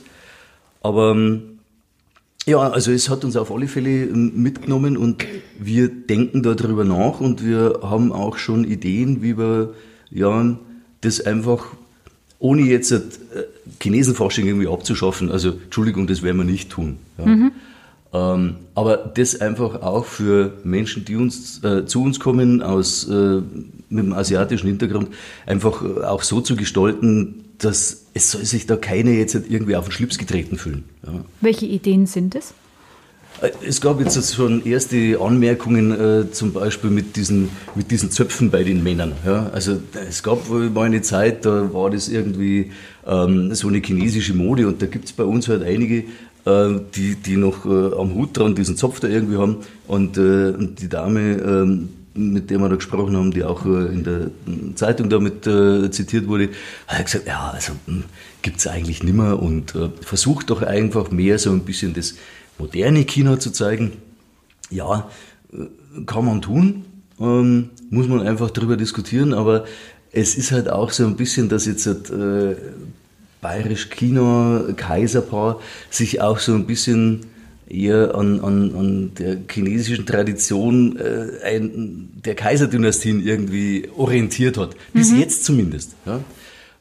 [0.81, 1.59] Aber ähm,
[2.45, 5.25] ja, also es hat uns auf alle Fälle ähm, mitgenommen und
[5.57, 9.73] wir denken darüber nach und wir haben auch schon Ideen, wie wir
[10.11, 10.57] ja,
[11.01, 11.65] das einfach
[12.39, 12.97] ohne jetzt äh,
[13.81, 16.97] Chinesenforschung irgendwie abzuschaffen, also Entschuldigung, das werden wir nicht tun.
[17.17, 17.25] Ja.
[17.25, 17.51] Mhm.
[18.11, 23.41] Ähm, aber das einfach auch für Menschen, die uns äh, zu uns kommen aus äh,
[23.89, 25.09] mit dem asiatischen Hintergrund,
[25.45, 29.85] einfach äh, auch so zu gestalten, dass es soll sich da keine jetzt irgendwie auf
[29.85, 30.85] den Schlips getreten fühlen.
[31.05, 31.23] Ja.
[31.41, 32.53] Welche Ideen sind es?
[33.41, 38.51] Äh, es gab jetzt schon erste Anmerkungen, äh, zum Beispiel mit diesen, mit diesen Zöpfen
[38.51, 39.13] bei den Männern.
[39.25, 39.49] Ja?
[39.53, 42.71] Also es gab wohl mal eine Zeit, da war das irgendwie
[43.05, 46.05] ähm, so eine chinesische Mode und da gibt es bei uns halt einige,
[46.45, 49.57] äh, die, die noch äh, am Hut dran diesen Zopf da irgendwie haben.
[49.87, 54.03] Und, äh, und die Dame, ähm, mit der wir da gesprochen haben, die auch in
[54.03, 54.31] der
[54.75, 55.45] Zeitung damit
[55.93, 56.49] zitiert wurde,
[56.87, 58.03] hat gesagt, ja, also hm,
[58.41, 62.15] gibt es eigentlich nimmer und versucht doch einfach mehr so ein bisschen das
[62.59, 63.93] moderne Kino zu zeigen.
[64.69, 65.09] Ja,
[66.05, 66.85] kann man tun,
[67.19, 69.65] ähm, muss man einfach darüber diskutieren, aber
[70.11, 72.55] es ist halt auch so ein bisschen, dass jetzt halt, äh,
[73.41, 77.21] Bayerisch Kino, Kaiserpaar sich auch so ein bisschen
[77.69, 84.75] eher an, an, an der chinesischen Tradition äh, ein, der Kaiserdynastien irgendwie orientiert hat.
[84.93, 85.19] Bis mhm.
[85.19, 85.95] jetzt zumindest.
[86.05, 86.19] Ja.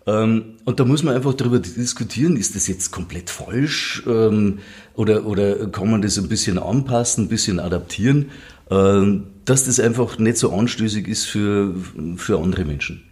[0.08, 4.60] Ähm, und da muss man einfach darüber diskutieren, ist das jetzt komplett falsch ähm,
[4.94, 8.30] oder, oder kann man das ein bisschen anpassen, ein bisschen adaptieren,
[8.70, 11.74] ähm, dass das einfach nicht so anstößig ist für,
[12.16, 13.02] für andere Menschen.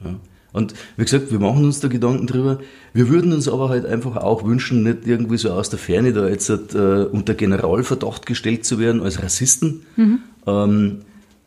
[0.54, 2.60] Und wie gesagt, wir machen uns da Gedanken drüber.
[2.94, 6.26] Wir würden uns aber halt einfach auch wünschen, nicht irgendwie so aus der Ferne da
[6.28, 9.82] jetzt äh, unter Generalverdacht gestellt zu werden als Rassisten.
[9.96, 10.18] Mhm.
[10.46, 10.98] Ähm,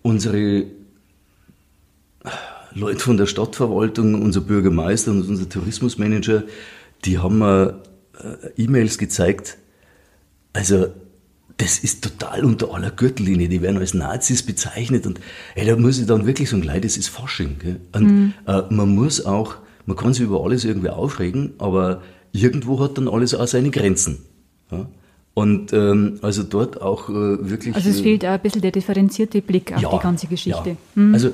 [0.03, 0.65] unsere
[2.73, 6.43] Leute von der Stadtverwaltung, unser Bürgermeister und unser Tourismusmanager,
[7.05, 7.81] die haben mir
[8.17, 9.57] äh, E-Mails gezeigt.
[10.53, 10.87] Also
[11.57, 13.49] das ist total unter aller Gürtellinie.
[13.49, 15.19] Die werden als Nazis bezeichnet und
[15.55, 17.57] ey, da muss ich dann wirklich sagen, Leute, das ist Fasching.
[17.59, 17.79] Gell?
[17.93, 18.33] Und mhm.
[18.47, 19.57] äh, man muss auch
[19.89, 24.19] man kann sich über alles irgendwie aufregen, aber irgendwo hat dann alles auch seine Grenzen.
[24.71, 24.85] Ja?
[25.33, 27.13] Und ähm, also dort auch äh,
[27.49, 27.73] wirklich.
[27.73, 30.69] Also es äh, fehlt auch ein bisschen der differenzierte Blick auf ja, die ganze Geschichte.
[30.69, 30.75] Ja.
[30.93, 31.13] Mhm.
[31.15, 31.31] Also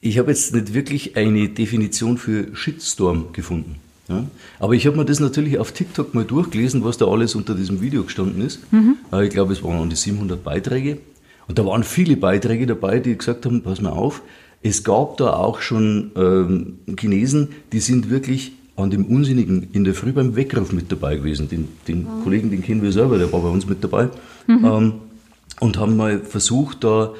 [0.00, 3.76] ich habe jetzt nicht wirklich eine Definition für Shitstorm gefunden.
[4.08, 4.24] Ja?
[4.58, 7.80] Aber ich habe mir das natürlich auf TikTok mal durchgelesen, was da alles unter diesem
[7.80, 8.60] Video gestanden ist.
[9.12, 10.98] Äh, Ich glaube, es waren an die 700 Beiträge.
[11.48, 14.22] Und da waren viele Beiträge dabei, die gesagt haben, pass mal auf,
[14.62, 19.94] es gab da auch schon ähm, Chinesen, die sind wirklich an dem Unsinnigen in der
[19.94, 21.48] Früh beim Weckruf mit dabei gewesen.
[21.48, 24.08] Den, den Kollegen, den kennen wir selber, der war bei uns mit dabei.
[24.48, 24.92] Ähm,
[25.60, 27.12] und haben mal versucht, da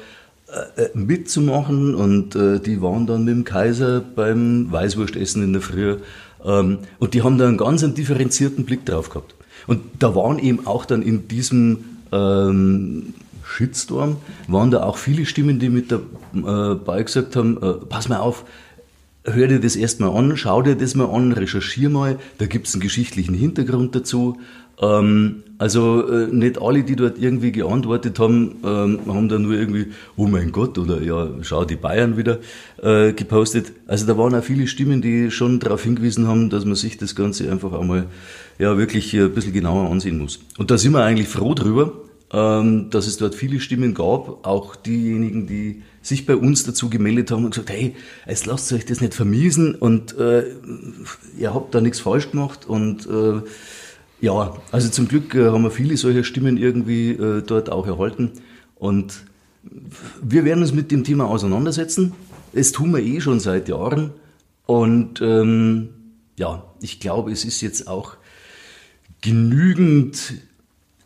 [0.93, 5.97] mitzumachen und äh, die waren dann mit dem Kaiser beim Weißwurstessen in der Früh
[6.43, 9.35] ähm, und die haben da einen ganz einen differenzierten Blick drauf gehabt.
[9.67, 15.59] Und da waren eben auch dann in diesem ähm, Shitstorm, waren da auch viele Stimmen,
[15.59, 18.45] die mit dabei gesagt haben, äh, pass mal auf,
[19.23, 22.73] hör dir das erstmal an, schau dir das mal an, recherchier mal, da gibt es
[22.73, 24.37] einen geschichtlichen Hintergrund dazu.
[24.81, 29.87] Ähm, also äh, nicht alle, die dort irgendwie geantwortet haben, ähm, haben da nur irgendwie,
[30.15, 32.39] oh mein Gott, oder ja, schau die Bayern wieder
[32.81, 33.73] äh, gepostet.
[33.87, 37.13] Also da waren auch viele Stimmen, die schon darauf hingewiesen haben, dass man sich das
[37.13, 38.05] Ganze einfach einmal
[38.57, 40.39] ja wirklich ein bisschen genauer ansehen muss.
[40.57, 41.91] Und da sind wir eigentlich froh drüber,
[42.31, 47.31] ähm, dass es dort viele Stimmen gab, auch diejenigen, die sich bei uns dazu gemeldet
[47.31, 47.95] haben und gesagt, hey,
[48.27, 50.45] jetzt lasst euch das nicht vermiesen und äh,
[51.37, 53.41] ihr habt da nichts falsch gemacht und äh,
[54.21, 58.31] ja, also zum Glück äh, haben wir viele solcher Stimmen irgendwie äh, dort auch erhalten
[58.75, 59.23] und
[60.21, 62.13] wir werden uns mit dem Thema auseinandersetzen.
[62.53, 64.11] Es tun wir eh schon seit Jahren
[64.65, 65.89] und ähm,
[66.37, 68.15] ja, ich glaube, es ist jetzt auch
[69.21, 70.35] genügend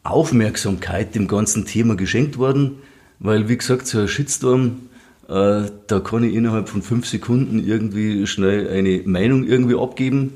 [0.03, 2.77] Aufmerksamkeit dem ganzen Thema geschenkt worden,
[3.23, 4.81] weil wie gesagt, so ein Shitstorm,
[5.27, 10.33] äh, da kann ich innerhalb von fünf Sekunden irgendwie schnell eine Meinung irgendwie abgeben.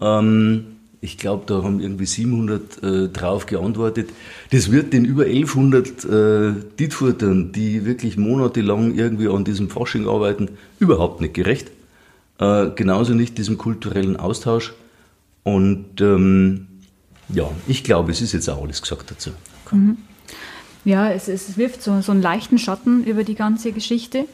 [0.00, 0.64] Ähm,
[1.02, 4.10] ich glaube, da haben irgendwie 700 äh, drauf geantwortet.
[4.50, 10.48] Das wird den über 1100 äh, Dietfurtern, die wirklich monatelang irgendwie an diesem Fasching arbeiten,
[10.78, 11.70] überhaupt nicht gerecht.
[12.38, 14.74] Äh, genauso nicht diesem kulturellen Austausch.
[15.42, 16.66] Und ähm,
[17.28, 19.30] ja, ich glaube, es ist jetzt auch alles gesagt dazu.
[20.84, 24.26] Ja, es, es wirft so, so einen leichten Schatten über die ganze Geschichte.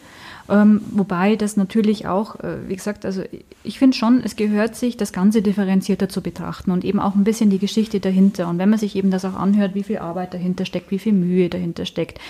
[0.49, 3.23] Ähm, wobei das natürlich auch, äh, wie gesagt, also
[3.65, 7.25] ich finde schon, es gehört sich, das Ganze differenzierter zu betrachten und eben auch ein
[7.25, 8.49] bisschen die Geschichte dahinter.
[8.49, 11.15] Und wenn man sich eben das auch anhört, wie viel Arbeit dahinter steckt, wie viel
[11.15, 12.21] Mühe dahinter steckt,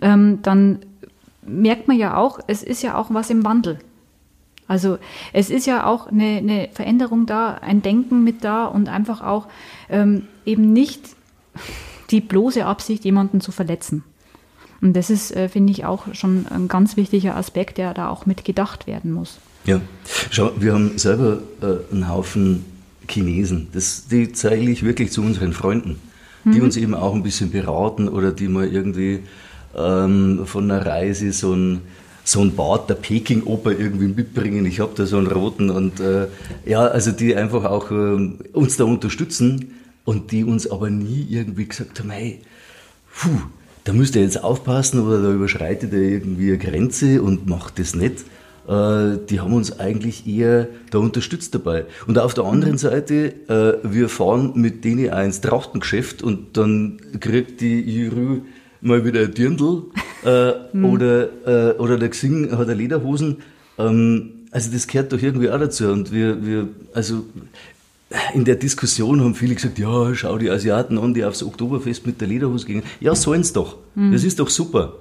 [0.00, 0.80] ähm, dann
[1.44, 3.78] merkt man ja auch, es ist ja auch was im Wandel.
[4.66, 4.98] Also
[5.32, 9.46] es ist ja auch eine, eine Veränderung da, ein Denken mit da und einfach auch
[9.90, 11.16] ähm, eben nicht
[12.14, 14.04] die bloße Absicht, jemanden zu verletzen.
[14.80, 18.24] Und das ist, äh, finde ich, auch schon ein ganz wichtiger Aspekt, der da auch
[18.24, 19.38] mit gedacht werden muss.
[19.66, 19.80] Ja,
[20.30, 22.64] schau, wir haben selber äh, einen Haufen
[23.08, 23.68] Chinesen.
[23.72, 25.98] Das, die zeige ich wirklich zu unseren Freunden,
[26.44, 29.20] die uns eben auch ein bisschen beraten oder die mal irgendwie
[29.76, 31.80] ähm, von einer Reise so ein
[32.26, 34.64] so ein Bad der Peking-Oper irgendwie mitbringen.
[34.64, 36.28] Ich habe da so einen roten und äh,
[36.64, 39.74] ja, also die einfach auch ähm, uns da unterstützen
[40.04, 42.40] und die uns aber nie irgendwie gesagt haben, hey,
[43.14, 43.30] puh,
[43.84, 47.94] da müsst ihr jetzt aufpassen oder da überschreitet ihr irgendwie eine Grenze und macht das
[47.94, 48.24] nicht.
[48.66, 51.84] Äh, die haben uns eigentlich eher da unterstützt dabei.
[52.06, 56.98] Und auf der anderen Seite, äh, wir fahren mit denen auch ins Trachtengeschäft und dann
[57.20, 58.40] kriegt die Jürü
[58.80, 59.84] mal wieder ein Dirndl
[60.24, 60.52] äh,
[60.82, 63.38] oder, äh, oder der Xing hat eine Lederhosen.
[63.78, 65.88] Ähm, also das gehört doch irgendwie auch dazu.
[65.88, 67.24] Und wir, wir, also
[68.34, 72.20] in der Diskussion haben viele gesagt, ja, schau die Asiaten an, die aufs Oktoberfest mit
[72.20, 72.82] der Lederhose gehen.
[73.00, 73.78] Ja, sollen's doch.
[74.12, 74.94] Das ist doch super.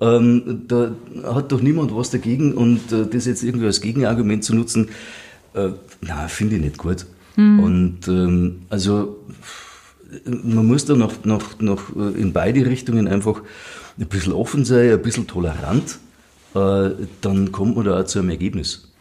[0.00, 0.92] Ähm, da
[1.24, 4.88] hat doch niemand was dagegen und äh, das jetzt irgendwie als Gegenargument zu nutzen,
[5.54, 7.06] äh, na, finde ich nicht gut.
[7.64, 9.18] Und ähm, also
[10.26, 13.42] man muss da noch, noch, noch äh, in beide Richtungen einfach
[13.98, 15.98] ein bisschen offen sein, ein bisschen tolerant,
[16.54, 16.90] äh,
[17.20, 18.92] dann kommt man da auch zu einem Ergebnis.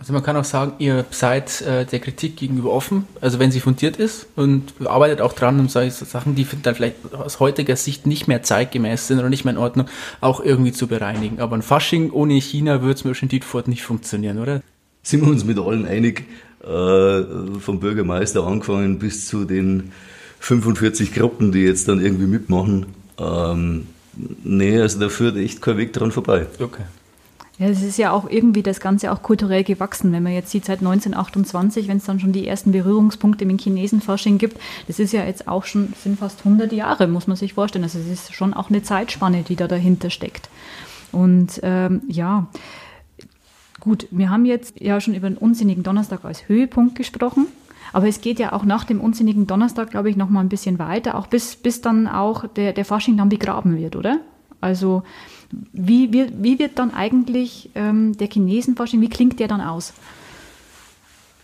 [0.00, 3.60] Also man kann auch sagen, ihr seid äh, der Kritik gegenüber offen, also wenn sie
[3.60, 8.06] fundiert ist und arbeitet auch dran, um solche Sachen, die dann vielleicht aus heutiger Sicht
[8.06, 9.88] nicht mehr zeitgemäß sind oder nicht mehr in Ordnung,
[10.22, 11.38] auch irgendwie zu bereinigen.
[11.40, 14.62] Aber ein Fasching ohne China wird es mir schon Dietfurt nicht funktionieren, oder?
[15.02, 16.24] Sind wir uns mit allen einig,
[16.64, 17.22] äh,
[17.60, 19.92] vom Bürgermeister angefangen bis zu den
[20.38, 22.86] 45 Gruppen, die jetzt dann irgendwie mitmachen.
[23.18, 23.86] Ähm,
[24.44, 26.46] nee, also da führt echt kein Weg dran vorbei.
[26.58, 26.84] Okay.
[27.60, 30.64] Ja, es ist ja auch irgendwie das Ganze auch kulturell gewachsen, wenn man jetzt sieht,
[30.64, 34.58] seit 1928, wenn es dann schon die ersten Berührungspunkte mit Chinesenfasching gibt,
[34.88, 37.84] das ist ja jetzt auch schon, sind fast 100 Jahre, muss man sich vorstellen.
[37.84, 40.48] Also es ist schon auch eine Zeitspanne, die da dahinter steckt.
[41.12, 42.48] Und ähm, ja,
[43.80, 47.46] Gut, wir haben jetzt ja schon über den unsinnigen Donnerstag als Höhepunkt gesprochen.
[47.92, 50.78] Aber es geht ja auch nach dem unsinnigen Donnerstag, glaube ich, noch mal ein bisschen
[50.78, 54.20] weiter, auch bis, bis dann auch der, der Fasching dann begraben wird, oder?
[54.60, 55.02] Also
[55.72, 59.92] wie, wie, wie wird dann eigentlich ähm, der Chinesenfasching, wie klingt der dann aus?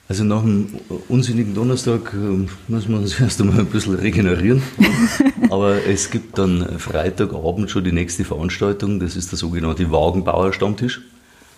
[0.08, 0.68] Also nach dem
[1.08, 4.62] unsinnigen Donnerstag äh, muss man uns erst einmal ein bisschen regenerieren.
[5.50, 11.00] Aber es gibt dann Freitagabend schon die nächste Veranstaltung, das ist der sogenannte Wagenbauer-Stammtisch.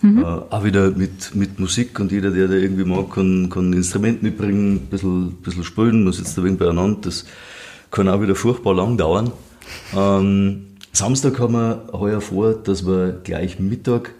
[0.01, 0.19] Mhm.
[0.19, 3.73] Äh, auch wieder mit, mit Musik und jeder, der da irgendwie mag, kann, kann ein
[3.73, 6.99] Instrument mitbringen, ein bisschen, bisschen spielen, man sitzt da wenig beieinander.
[7.03, 7.25] Das
[7.91, 9.31] kann auch wieder furchtbar lang dauern.
[9.95, 14.13] Ähm, Samstag haben wir heuer vor, dass wir gleich Mittag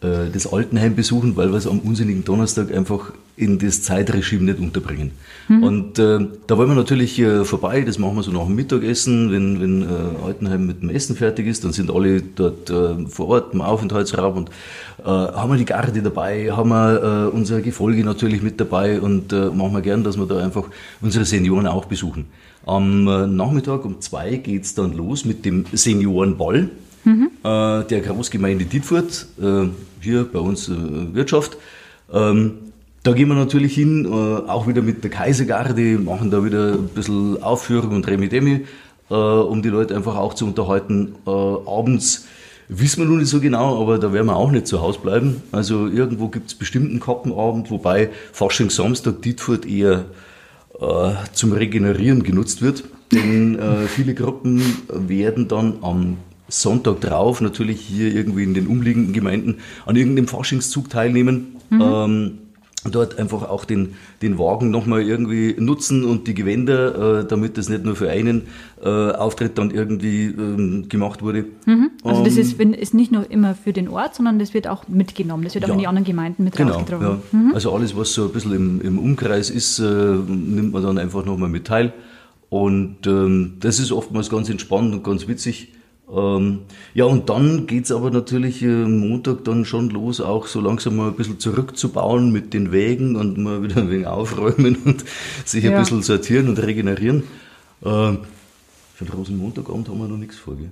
[0.00, 4.60] äh, das Altenheim besuchen, weil wir es am unsinnigen Donnerstag einfach in das Zeitregime nicht
[4.60, 5.10] unterbringen.
[5.48, 5.62] Mhm.
[5.62, 9.32] Und äh, da wollen wir natürlich äh, vorbei, das machen wir so nach dem Mittagessen,
[9.32, 13.28] wenn, wenn äh, Altenheim mit dem Essen fertig ist, dann sind alle dort äh, vor
[13.28, 14.50] Ort im Aufenthaltsraum und
[15.04, 19.32] äh, haben wir die Garde dabei, haben wir äh, unser Gefolge natürlich mit dabei und
[19.32, 20.64] äh, machen wir gern, dass wir da einfach
[21.00, 22.26] unsere Senioren auch besuchen.
[22.66, 26.70] Am äh, Nachmittag um zwei geht's dann los mit dem Seniorenball
[27.04, 27.30] mhm.
[27.42, 29.68] äh, der Großgemeinde Dietfurt, äh,
[30.00, 30.74] hier bei uns äh,
[31.12, 31.58] Wirtschaft.
[32.12, 32.52] Ähm,
[33.02, 34.08] da gehen wir natürlich hin, äh,
[34.48, 38.64] auch wieder mit der Kaisergarde, machen da wieder ein bisschen Aufführung und Remi-Demi,
[39.10, 41.16] äh, um die Leute einfach auch zu unterhalten.
[41.26, 42.26] Abends
[42.68, 45.42] wissen wir noch nicht so genau, aber da werden wir auch nicht zu Hause bleiben.
[45.52, 50.06] Also irgendwo gibt es bestimmten Kappenabend, wobei Fasching Samstag Dietfurt eher
[51.32, 52.84] zum Regenerieren genutzt wird.
[53.12, 56.16] Denn äh, viele Gruppen werden dann am
[56.48, 61.56] Sonntag drauf natürlich hier irgendwie in den umliegenden Gemeinden an irgendeinem Faschingszug teilnehmen.
[61.70, 61.80] Mhm.
[61.80, 62.38] Ähm,
[62.90, 67.68] dort einfach auch den, den Wagen nochmal irgendwie nutzen und die Gewänder, äh, damit das
[67.68, 68.42] nicht nur für einen
[68.82, 71.46] äh, Auftritt dann irgendwie ähm, gemacht wurde.
[71.66, 71.90] Mhm.
[72.02, 74.86] Also das ist, wenn, ist nicht nur immer für den Ort, sondern das wird auch
[74.88, 77.18] mitgenommen, das wird ja, auch in die anderen Gemeinden mit genau, Ja.
[77.32, 77.52] Mhm.
[77.54, 81.24] Also alles, was so ein bisschen im, im Umkreis ist, äh, nimmt man dann einfach
[81.24, 81.92] nochmal mit teil.
[82.50, 85.72] Und ähm, das ist oftmals ganz entspannt und ganz witzig.
[86.14, 86.60] Ähm,
[86.94, 91.08] ja, und dann geht's aber natürlich äh, Montag dann schon los, auch so langsam mal
[91.08, 95.04] ein bisschen zurückzubauen mit den Wägen und mal wieder ein wenig aufräumen und
[95.44, 95.72] sich ja.
[95.72, 97.24] ein bisschen sortieren und regenerieren.
[97.84, 98.18] Ähm,
[98.94, 100.70] für den Rosenmontagabend haben wir noch nichts vor, gell?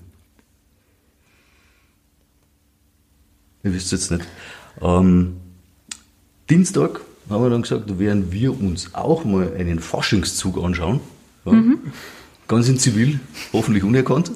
[3.65, 4.27] Ihr wisst jetzt nicht.
[4.81, 5.37] Ähm,
[6.49, 11.01] Dienstag haben wir dann gesagt, da werden wir uns auch mal einen Faschingszug anschauen.
[11.45, 11.53] Ja.
[11.53, 11.79] Mhm.
[12.47, 13.21] Ganz in Zivil,
[13.53, 14.33] hoffentlich unerkannt.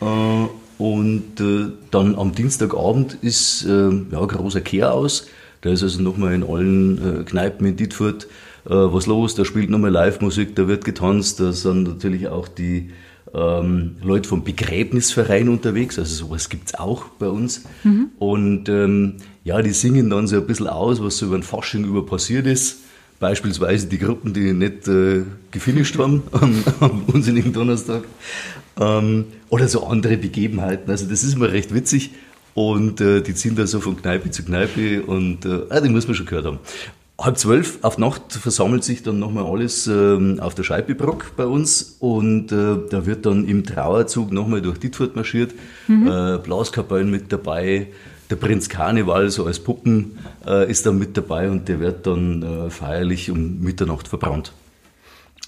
[0.00, 5.26] Äh, und äh, dann am Dienstagabend ist äh, ja, großer Kehr aus.
[5.60, 8.28] Da ist also nochmal in allen Kneipen in Dietfurt
[8.64, 9.34] was los.
[9.34, 11.40] Da spielt nochmal Live-Musik, da wird getanzt.
[11.40, 12.90] Da sind natürlich auch die
[13.34, 15.98] ähm, Leute vom Begräbnisverein unterwegs.
[15.98, 17.64] Also sowas gibt es auch bei uns.
[17.82, 18.10] Mhm.
[18.20, 21.84] Und ähm, ja, die singen dann so ein bisschen aus, was so über den Fasching
[21.84, 22.82] über passiert ist.
[23.20, 28.04] Beispielsweise die Gruppen, die nicht äh, gefinisht haben am, am unsinnigen Donnerstag.
[28.80, 30.90] Ähm, oder so andere Begebenheiten.
[30.90, 32.10] Also das ist immer recht witzig.
[32.54, 36.08] Und äh, die ziehen da so von Kneipe zu Kneipe und äh, ah, die muss
[36.08, 36.58] man schon gehört haben.
[37.20, 41.96] Halb zwölf auf Nacht versammelt sich dann nochmal alles ähm, auf der Scheibebrock bei uns
[41.98, 45.52] und äh, da wird dann im Trauerzug nochmal durch Dietfurt marschiert,
[45.88, 46.06] mhm.
[46.06, 47.88] äh, Blaskapellen mit dabei,
[48.30, 52.42] der Prinz Karneval so als Puppen äh, ist dann mit dabei und der wird dann
[52.42, 54.52] äh, feierlich um Mitternacht verbrannt.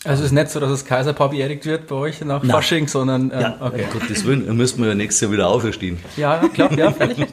[0.04, 2.50] Also es ist nicht so, dass das Kaiserpaar beerdigt wird bei euch nach Nein.
[2.50, 3.84] Fasching, sondern äh, ja, okay.
[3.92, 5.98] Um Gottes Willen, dann müssen wir ja nächstes Jahr wieder auferstehen.
[6.16, 7.26] Ja, klar, ja, völlig.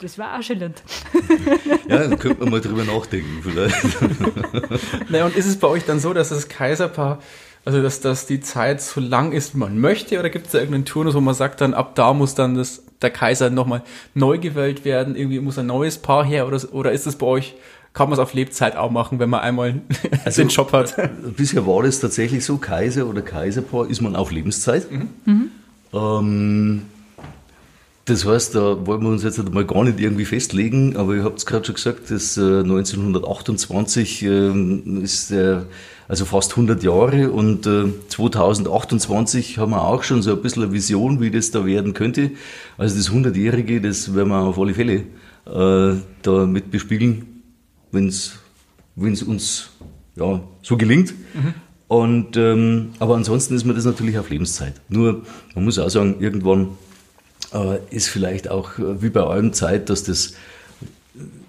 [0.00, 0.82] Das war auch schillernd.
[1.88, 3.82] Ja, dann könnte man mal drüber nachdenken vielleicht.
[5.10, 7.22] naja, und ist es bei euch dann so, dass das Kaiserpaar,
[7.64, 10.58] also dass, dass die Zeit so lang ist, wie man möchte, oder gibt es da
[10.58, 13.82] irgendeinen Turnus, wo man sagt, dann ab da muss dann das, der Kaiser nochmal
[14.14, 17.54] neu gewählt werden, irgendwie muss ein neues Paar her, oder, oder ist es bei euch
[17.94, 19.80] kann man es auf Lebzeit auch machen, wenn man einmal
[20.24, 20.98] also, den Job hat.
[20.98, 24.90] Äh, bisher war das tatsächlich so, Kaiser oder Kaiserpaar ist man auf Lebenszeit.
[24.90, 25.08] Mhm.
[25.24, 25.50] Mhm.
[25.92, 26.82] Ähm,
[28.04, 31.38] das heißt, da wollen wir uns jetzt mal gar nicht irgendwie festlegen, aber ihr habt
[31.38, 34.50] es gerade schon gesagt, dass äh, 1928 äh,
[35.00, 35.66] ist der,
[36.08, 40.72] also fast 100 Jahre und äh, 2028 haben wir auch schon so ein bisschen eine
[40.72, 42.32] Vision, wie das da werden könnte.
[42.76, 45.04] Also das 100-Jährige, das werden wir auf alle Fälle
[45.46, 47.34] äh, da mit bespielen
[47.94, 49.70] wenn es uns
[50.16, 51.14] ja, so gelingt.
[51.34, 51.54] Mhm.
[51.88, 54.74] Und, ähm, aber ansonsten ist mir das natürlich auf Lebenszeit.
[54.88, 55.22] Nur,
[55.54, 56.70] man muss auch sagen, irgendwann
[57.52, 60.34] äh, ist vielleicht auch äh, wie bei allem Zeit, dass das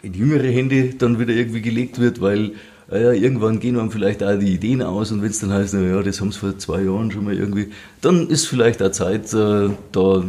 [0.03, 2.51] in jüngere Hände dann wieder irgendwie gelegt wird, weil
[2.91, 5.81] äh, irgendwann gehen einem vielleicht auch die Ideen aus und wenn es dann heißt, na
[5.81, 7.71] ja, das haben sie vor zwei Jahren schon mal irgendwie,
[8.01, 10.23] dann ist vielleicht auch Zeit, äh, da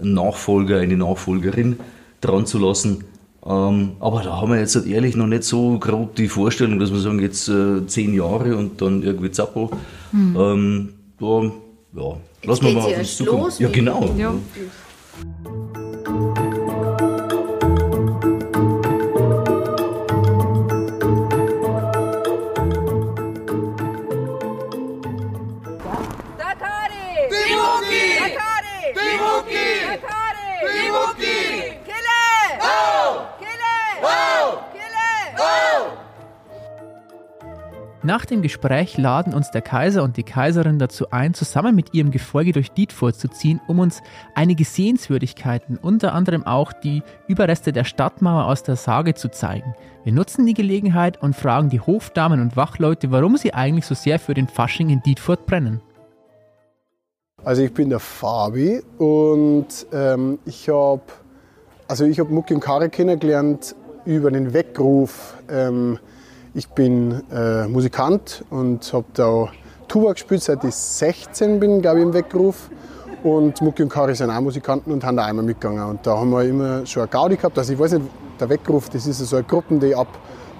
[0.00, 1.78] ein Nachfolger, eine Nachfolgerin
[2.20, 3.04] dran zu lassen.
[3.46, 6.92] Ähm, aber da haben wir jetzt halt ehrlich noch nicht so grob die Vorstellung, dass
[6.92, 9.70] wir sagen, jetzt äh, zehn Jahre und dann irgendwie Zappo.
[10.12, 10.36] Mhm.
[10.38, 10.88] Ähm,
[11.20, 11.42] da,
[11.96, 13.42] ja, lassen wir mal auf uns zukommen.
[13.44, 14.14] Los, ja, genau.
[14.16, 14.34] Ja.
[38.08, 42.10] Nach dem Gespräch laden uns der Kaiser und die Kaiserin dazu ein, zusammen mit ihrem
[42.10, 44.00] Gefolge durch Dietfurt zu ziehen, um uns
[44.34, 49.74] einige Sehenswürdigkeiten, unter anderem auch die Überreste der Stadtmauer aus der Sage zu zeigen.
[50.04, 54.18] Wir nutzen die Gelegenheit und fragen die Hofdamen und Wachleute, warum sie eigentlich so sehr
[54.18, 55.82] für den Fasching in Dietfurt brennen.
[57.44, 61.02] Also ich bin der Fabi und ähm, ich habe
[61.88, 65.34] also habe Mucki und Kare kennengelernt über den Weckruf.
[65.50, 65.98] Ähm,
[66.58, 69.48] ich bin äh, Musikant und habe da
[69.86, 72.68] Tuba gespielt, seit ich 16 bin, glaube ich, im Weckruf.
[73.22, 75.84] Und Mucki und Kari sind auch Musikanten und haben da einmal mitgegangen.
[75.84, 77.56] Und da haben wir immer schon eine Gaudi gehabt.
[77.56, 78.06] Also ich weiß nicht,
[78.40, 80.08] der Weckruf, das ist so eine Gruppe, die ab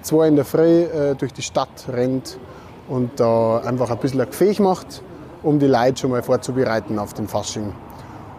[0.03, 2.39] zwei in der Früh äh, durch die Stadt rennt
[2.89, 5.03] und da einfach ein bisschen ein Gefäß macht,
[5.43, 7.73] um die Leute schon mal vorzubereiten auf den Fasching.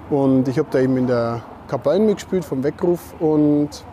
[0.09, 3.83] Und ich habe da eben in der Kapelle mitgespielt vom Weckruf und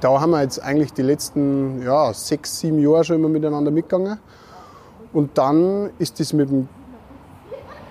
[0.00, 4.18] da haben wir jetzt eigentlich die letzten ja, sechs, sieben Jahre schon immer miteinander mitgegangen.
[5.12, 6.68] Und dann ist das mit dem,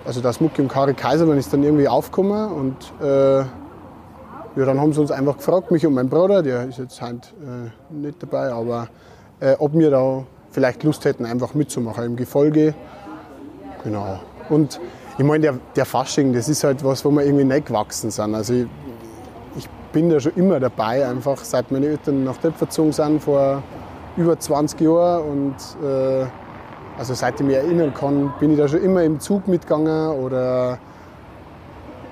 [0.04, 4.92] also das Mucki und Kari Kaisermann ist dann irgendwie aufgekommen und äh, ja, dann haben
[4.92, 8.52] sie uns einfach gefragt, mich und mein Bruder, der ist jetzt halt äh, nicht dabei,
[8.52, 8.88] aber
[9.40, 12.74] äh, ob wir da vielleicht Lust hätten, einfach mitzumachen im Gefolge.
[13.84, 14.20] Genau.
[14.48, 14.80] Und
[15.18, 18.34] ich meine, der, der Fasching, das ist halt was, wo wir irgendwie nicht gewachsen sind.
[18.34, 18.66] Also ich,
[19.96, 23.62] bin da schon immer dabei, einfach seit meine Eltern nach Töpfer gezogen sind vor
[24.18, 25.24] über 20 Jahren.
[25.24, 26.26] Und äh,
[26.98, 30.78] also seit ich mich erinnern kann, bin ich da schon immer im Zug mitgegangen oder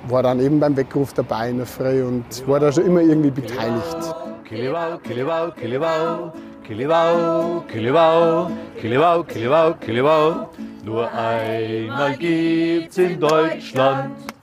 [0.09, 3.31] war dann eben beim Weckruf dabei in der Früh und war da schon immer irgendwie
[3.31, 4.15] beteiligt.
[4.49, 6.33] Kilibau, Kilibau, Kilibau,
[6.67, 10.49] Kilibau, Kilibau, Kilibau, Kilibau, Kilibau.
[10.87, 14.34] Nur einmal gibt's in Deutschland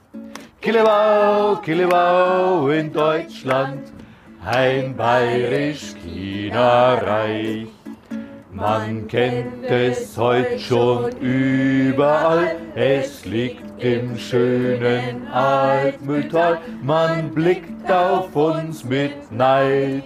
[0.62, 3.92] Killebau, Killebau in Deutschland,
[4.44, 7.66] ein bayerisch-China-Reich.
[8.52, 18.84] Man kennt es heute schon überall, es liegt im schönen Altmühltal, man blickt auf uns
[18.84, 20.04] mit Neid.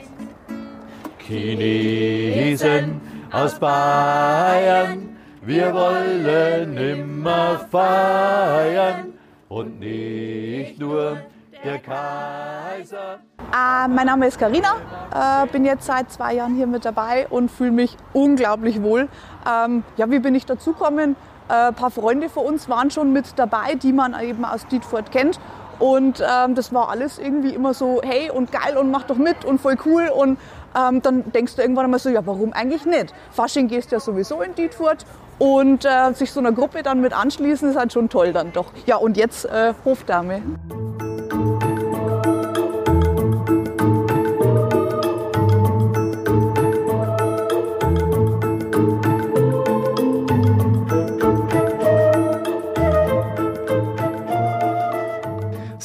[1.18, 2.98] Chinesen
[3.30, 9.12] aus Bayern, wir wollen immer feiern,
[9.49, 11.18] und nicht nur
[11.64, 13.20] der Kaiser.
[13.38, 14.76] Äh, mein Name ist Karina,
[15.14, 19.09] äh, bin jetzt seit zwei Jahren hier mit dabei und fühle mich unglaublich wohl.
[19.49, 21.16] Ähm, ja, wie bin ich dazugekommen?
[21.49, 25.12] Äh, ein paar Freunde von uns waren schon mit dabei, die man eben aus Dietfurt
[25.12, 25.38] kennt.
[25.78, 29.44] Und ähm, das war alles irgendwie immer so, hey und geil und mach doch mit
[29.44, 30.09] und voll cool.
[30.09, 30.38] Und
[30.74, 33.12] ähm, dann denkst du irgendwann einmal so, ja, warum eigentlich nicht?
[33.30, 35.05] Fasching gehst ja sowieso in Dietfurt
[35.39, 38.72] und äh, sich so einer Gruppe dann mit anschließen, ist halt schon toll dann doch.
[38.87, 40.43] Ja, und jetzt äh, Hofdame.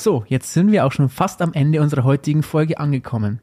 [0.04, 3.40] So, jetzt sind wir auch schon fast am Ende unserer heutigen Folge angekommen.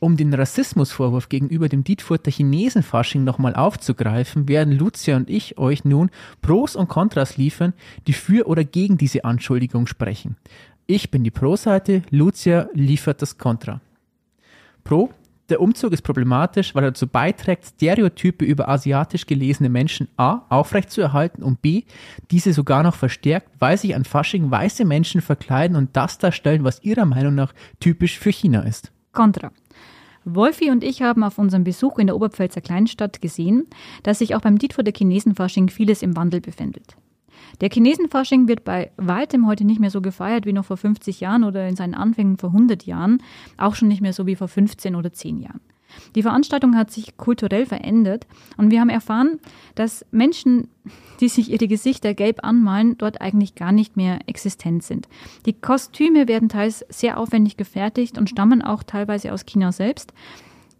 [0.00, 6.10] Um den Rassismusvorwurf gegenüber dem Dietfurter Chinesenfasching nochmal aufzugreifen, werden Lucia und ich euch nun
[6.42, 7.72] Pros und Kontras liefern,
[8.06, 10.36] die für oder gegen diese Anschuldigung sprechen.
[10.86, 13.80] Ich bin die Pro-Seite, Lucia liefert das Kontra.
[14.84, 15.08] Pro,
[15.50, 20.42] der Umzug ist problematisch, weil er dazu beiträgt, Stereotype über asiatisch gelesene Menschen a.
[20.48, 21.82] aufrechtzuerhalten und b.
[22.30, 26.82] diese sogar noch verstärkt, weil sich an Fasching weiße Menschen verkleiden und das darstellen, was
[26.82, 28.90] ihrer Meinung nach typisch für China ist.
[29.12, 29.50] Contra.
[30.24, 33.66] Wolfi und ich haben auf unserem Besuch in der Oberpfälzer Kleinstadt gesehen,
[34.02, 36.96] dass sich auch beim Dietfurter Chinesenfasching vieles im Wandel befindet.
[37.60, 41.44] Der Chinesenfasching wird bei weitem heute nicht mehr so gefeiert wie noch vor 50 Jahren
[41.44, 43.22] oder in seinen Anfängen vor 100 Jahren,
[43.56, 45.60] auch schon nicht mehr so wie vor 15 oder 10 Jahren.
[46.14, 48.26] Die Veranstaltung hat sich kulturell verändert
[48.56, 49.38] und wir haben erfahren,
[49.74, 50.68] dass Menschen,
[51.20, 55.08] die sich ihre Gesichter gelb anmalen, dort eigentlich gar nicht mehr existent sind.
[55.46, 60.12] Die Kostüme werden teils sehr aufwendig gefertigt und stammen auch teilweise aus China selbst.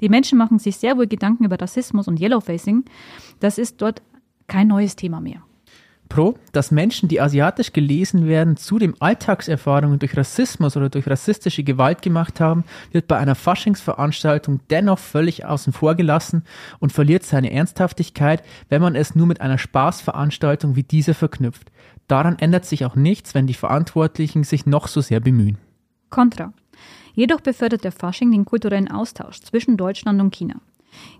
[0.01, 2.85] Die Menschen machen sich sehr wohl Gedanken über Rassismus und Yellowfacing.
[3.41, 4.03] Das ist dort
[4.49, 5.43] kein neues Thema mehr.
[6.09, 12.03] Pro, dass Menschen, die asiatisch gelesen werden, zudem Alltagserfahrungen durch Rassismus oder durch rassistische Gewalt
[12.03, 16.45] gemacht haben, wird bei einer Faschingsveranstaltung dennoch völlig außen vor gelassen
[16.79, 21.73] und verliert seine Ernsthaftigkeit, wenn man es nur mit einer Spaßveranstaltung wie dieser verknüpft.
[22.07, 25.59] Daran ändert sich auch nichts, wenn die Verantwortlichen sich noch so sehr bemühen.
[26.11, 26.53] Contra.
[27.15, 30.61] Jedoch befördert der Fasching den kulturellen Austausch zwischen Deutschland und China.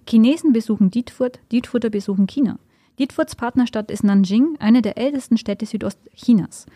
[0.09, 2.59] Chinesen besuchen Dietfurt, Dietfurter besuchen China.
[2.99, 6.67] Dietfurts Partnerstadt ist Nanjing, eine der ältesten Städte Südostchinas.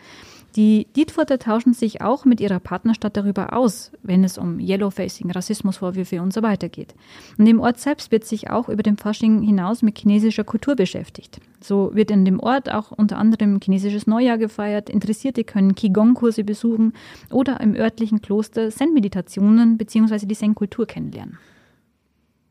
[0.55, 6.21] Die Dietfurter tauschen sich auch mit ihrer Partnerstadt darüber aus, wenn es um Yellowfacing, Rassismusvorwürfe
[6.21, 6.95] und so weiter geht.
[7.37, 11.39] Und im Ort selbst wird sich auch über dem Fasching hinaus mit chinesischer Kultur beschäftigt.
[11.61, 16.93] So wird in dem Ort auch unter anderem chinesisches Neujahr gefeiert, Interessierte können Qigong-Kurse besuchen
[17.31, 20.25] oder im örtlichen Kloster Zen-Meditationen bzw.
[20.25, 21.37] die Zen-Kultur kennenlernen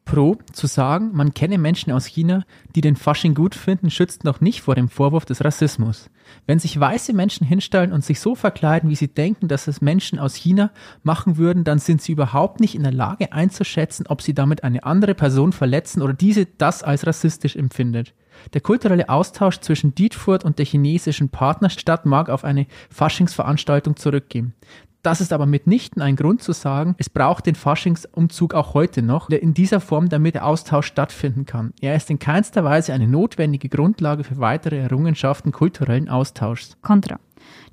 [0.09, 2.45] pro zu sagen, man kenne Menschen aus China,
[2.75, 6.09] die den Fasching gut finden, schützt noch nicht vor dem Vorwurf des Rassismus.
[6.47, 10.19] Wenn sich weiße Menschen hinstellen und sich so verkleiden, wie sie denken, dass es Menschen
[10.19, 10.71] aus China
[11.03, 14.85] machen würden, dann sind sie überhaupt nicht in der Lage einzuschätzen, ob sie damit eine
[14.85, 18.15] andere Person verletzen oder diese das als rassistisch empfindet.
[18.55, 24.55] Der kulturelle Austausch zwischen Dietfurt und der chinesischen Partnerstadt mag auf eine Faschingsveranstaltung zurückgehen.
[25.03, 29.31] Das ist aber mitnichten ein Grund zu sagen, es braucht den Faschingsumzug auch heute noch,
[29.31, 31.73] in dieser Form, damit der Austausch stattfinden kann.
[31.81, 36.77] Er ist in keinster Weise eine notwendige Grundlage für weitere Errungenschaften kulturellen Austauschs.
[36.83, 37.21] Contra.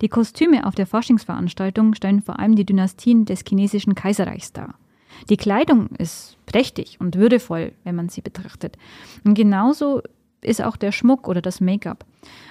[0.01, 4.75] Die Kostüme auf der Faschingsveranstaltung stellen vor allem die Dynastien des chinesischen Kaiserreichs dar.
[5.29, 8.77] Die Kleidung ist prächtig und würdevoll, wenn man sie betrachtet.
[9.23, 10.01] Und genauso
[10.45, 12.05] ist auch der Schmuck oder das Make-up.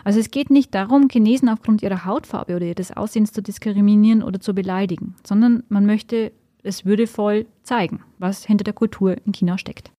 [0.05, 4.41] Also es geht nicht darum, Chinesen aufgrund ihrer Hautfarbe oder ihres Aussehens zu diskriminieren oder
[4.41, 9.91] zu beleidigen, sondern man möchte es würdevoll zeigen, was hinter der Kultur in China steckt.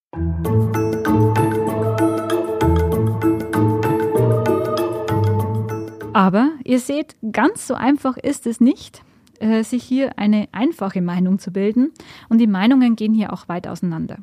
[6.14, 9.04] Aber ihr seht, ganz so einfach ist es nicht,
[9.40, 11.92] äh, sich hier eine einfache Meinung zu bilden.
[12.30, 14.20] Und die Meinungen gehen hier auch weit auseinander.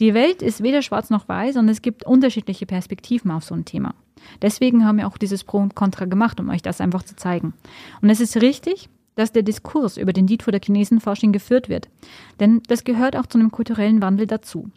[0.00, 3.64] Die Welt ist weder schwarz noch weiß und es gibt unterschiedliche Perspektiven auf so ein
[3.64, 3.94] Thema.
[4.40, 7.54] Deswegen haben wir auch dieses Pro und Contra gemacht, um euch das einfach zu zeigen.
[8.00, 11.88] Und es ist richtig, dass der Diskurs über den vor der Chinesenforschung geführt wird.
[12.40, 14.70] Denn das gehört auch zu einem kulturellen Wandel dazu.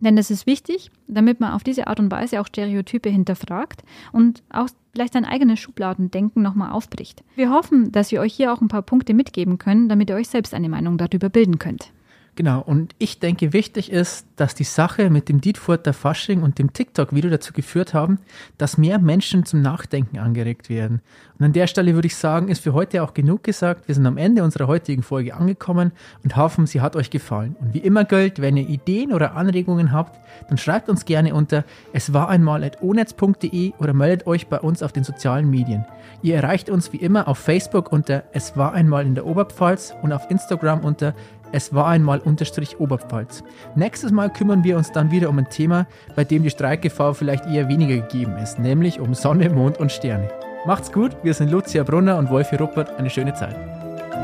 [0.00, 4.42] Denn das ist wichtig, damit man auf diese Art und Weise auch Stereotype hinterfragt und
[4.50, 7.22] auch vielleicht sein eigenes Schubladendenken nochmal aufbricht.
[7.36, 10.28] Wir hoffen, dass wir euch hier auch ein paar Punkte mitgeben können, damit ihr euch
[10.28, 11.92] selbst eine Meinung darüber bilden könnt.
[12.34, 16.72] Genau, und ich denke, wichtig ist, dass die Sache mit dem Dietfurter Fasching und dem
[16.72, 18.20] TikTok-Video dazu geführt haben,
[18.56, 21.02] dass mehr Menschen zum Nachdenken angeregt werden.
[21.38, 23.86] Und an der Stelle würde ich sagen, ist für heute auch genug gesagt.
[23.86, 25.92] Wir sind am Ende unserer heutigen Folge angekommen
[26.24, 27.54] und hoffen, sie hat euch gefallen.
[27.60, 30.18] Und wie immer gilt, wenn ihr Ideen oder Anregungen habt,
[30.48, 34.92] dann schreibt uns gerne unter es war einmal at oder meldet euch bei uns auf
[34.92, 35.84] den sozialen Medien.
[36.22, 40.12] Ihr erreicht uns wie immer auf Facebook unter es war einmal in der Oberpfalz und
[40.12, 41.14] auf Instagram unter
[41.52, 43.44] es war einmal unterstrich Oberpfalz.
[43.74, 47.46] Nächstes Mal kümmern wir uns dann wieder um ein Thema, bei dem die Streikgefahr vielleicht
[47.46, 50.28] eher weniger gegeben ist, nämlich um Sonne, Mond und Sterne.
[50.64, 52.90] Macht's gut, wir sind Lucia Brunner und Wolfi Ruppert.
[52.96, 53.56] Eine schöne Zeit.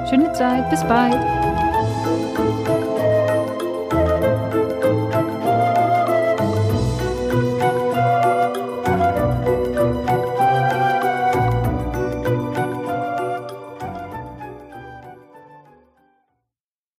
[0.08, 1.18] Schöne Zeit, bis bald.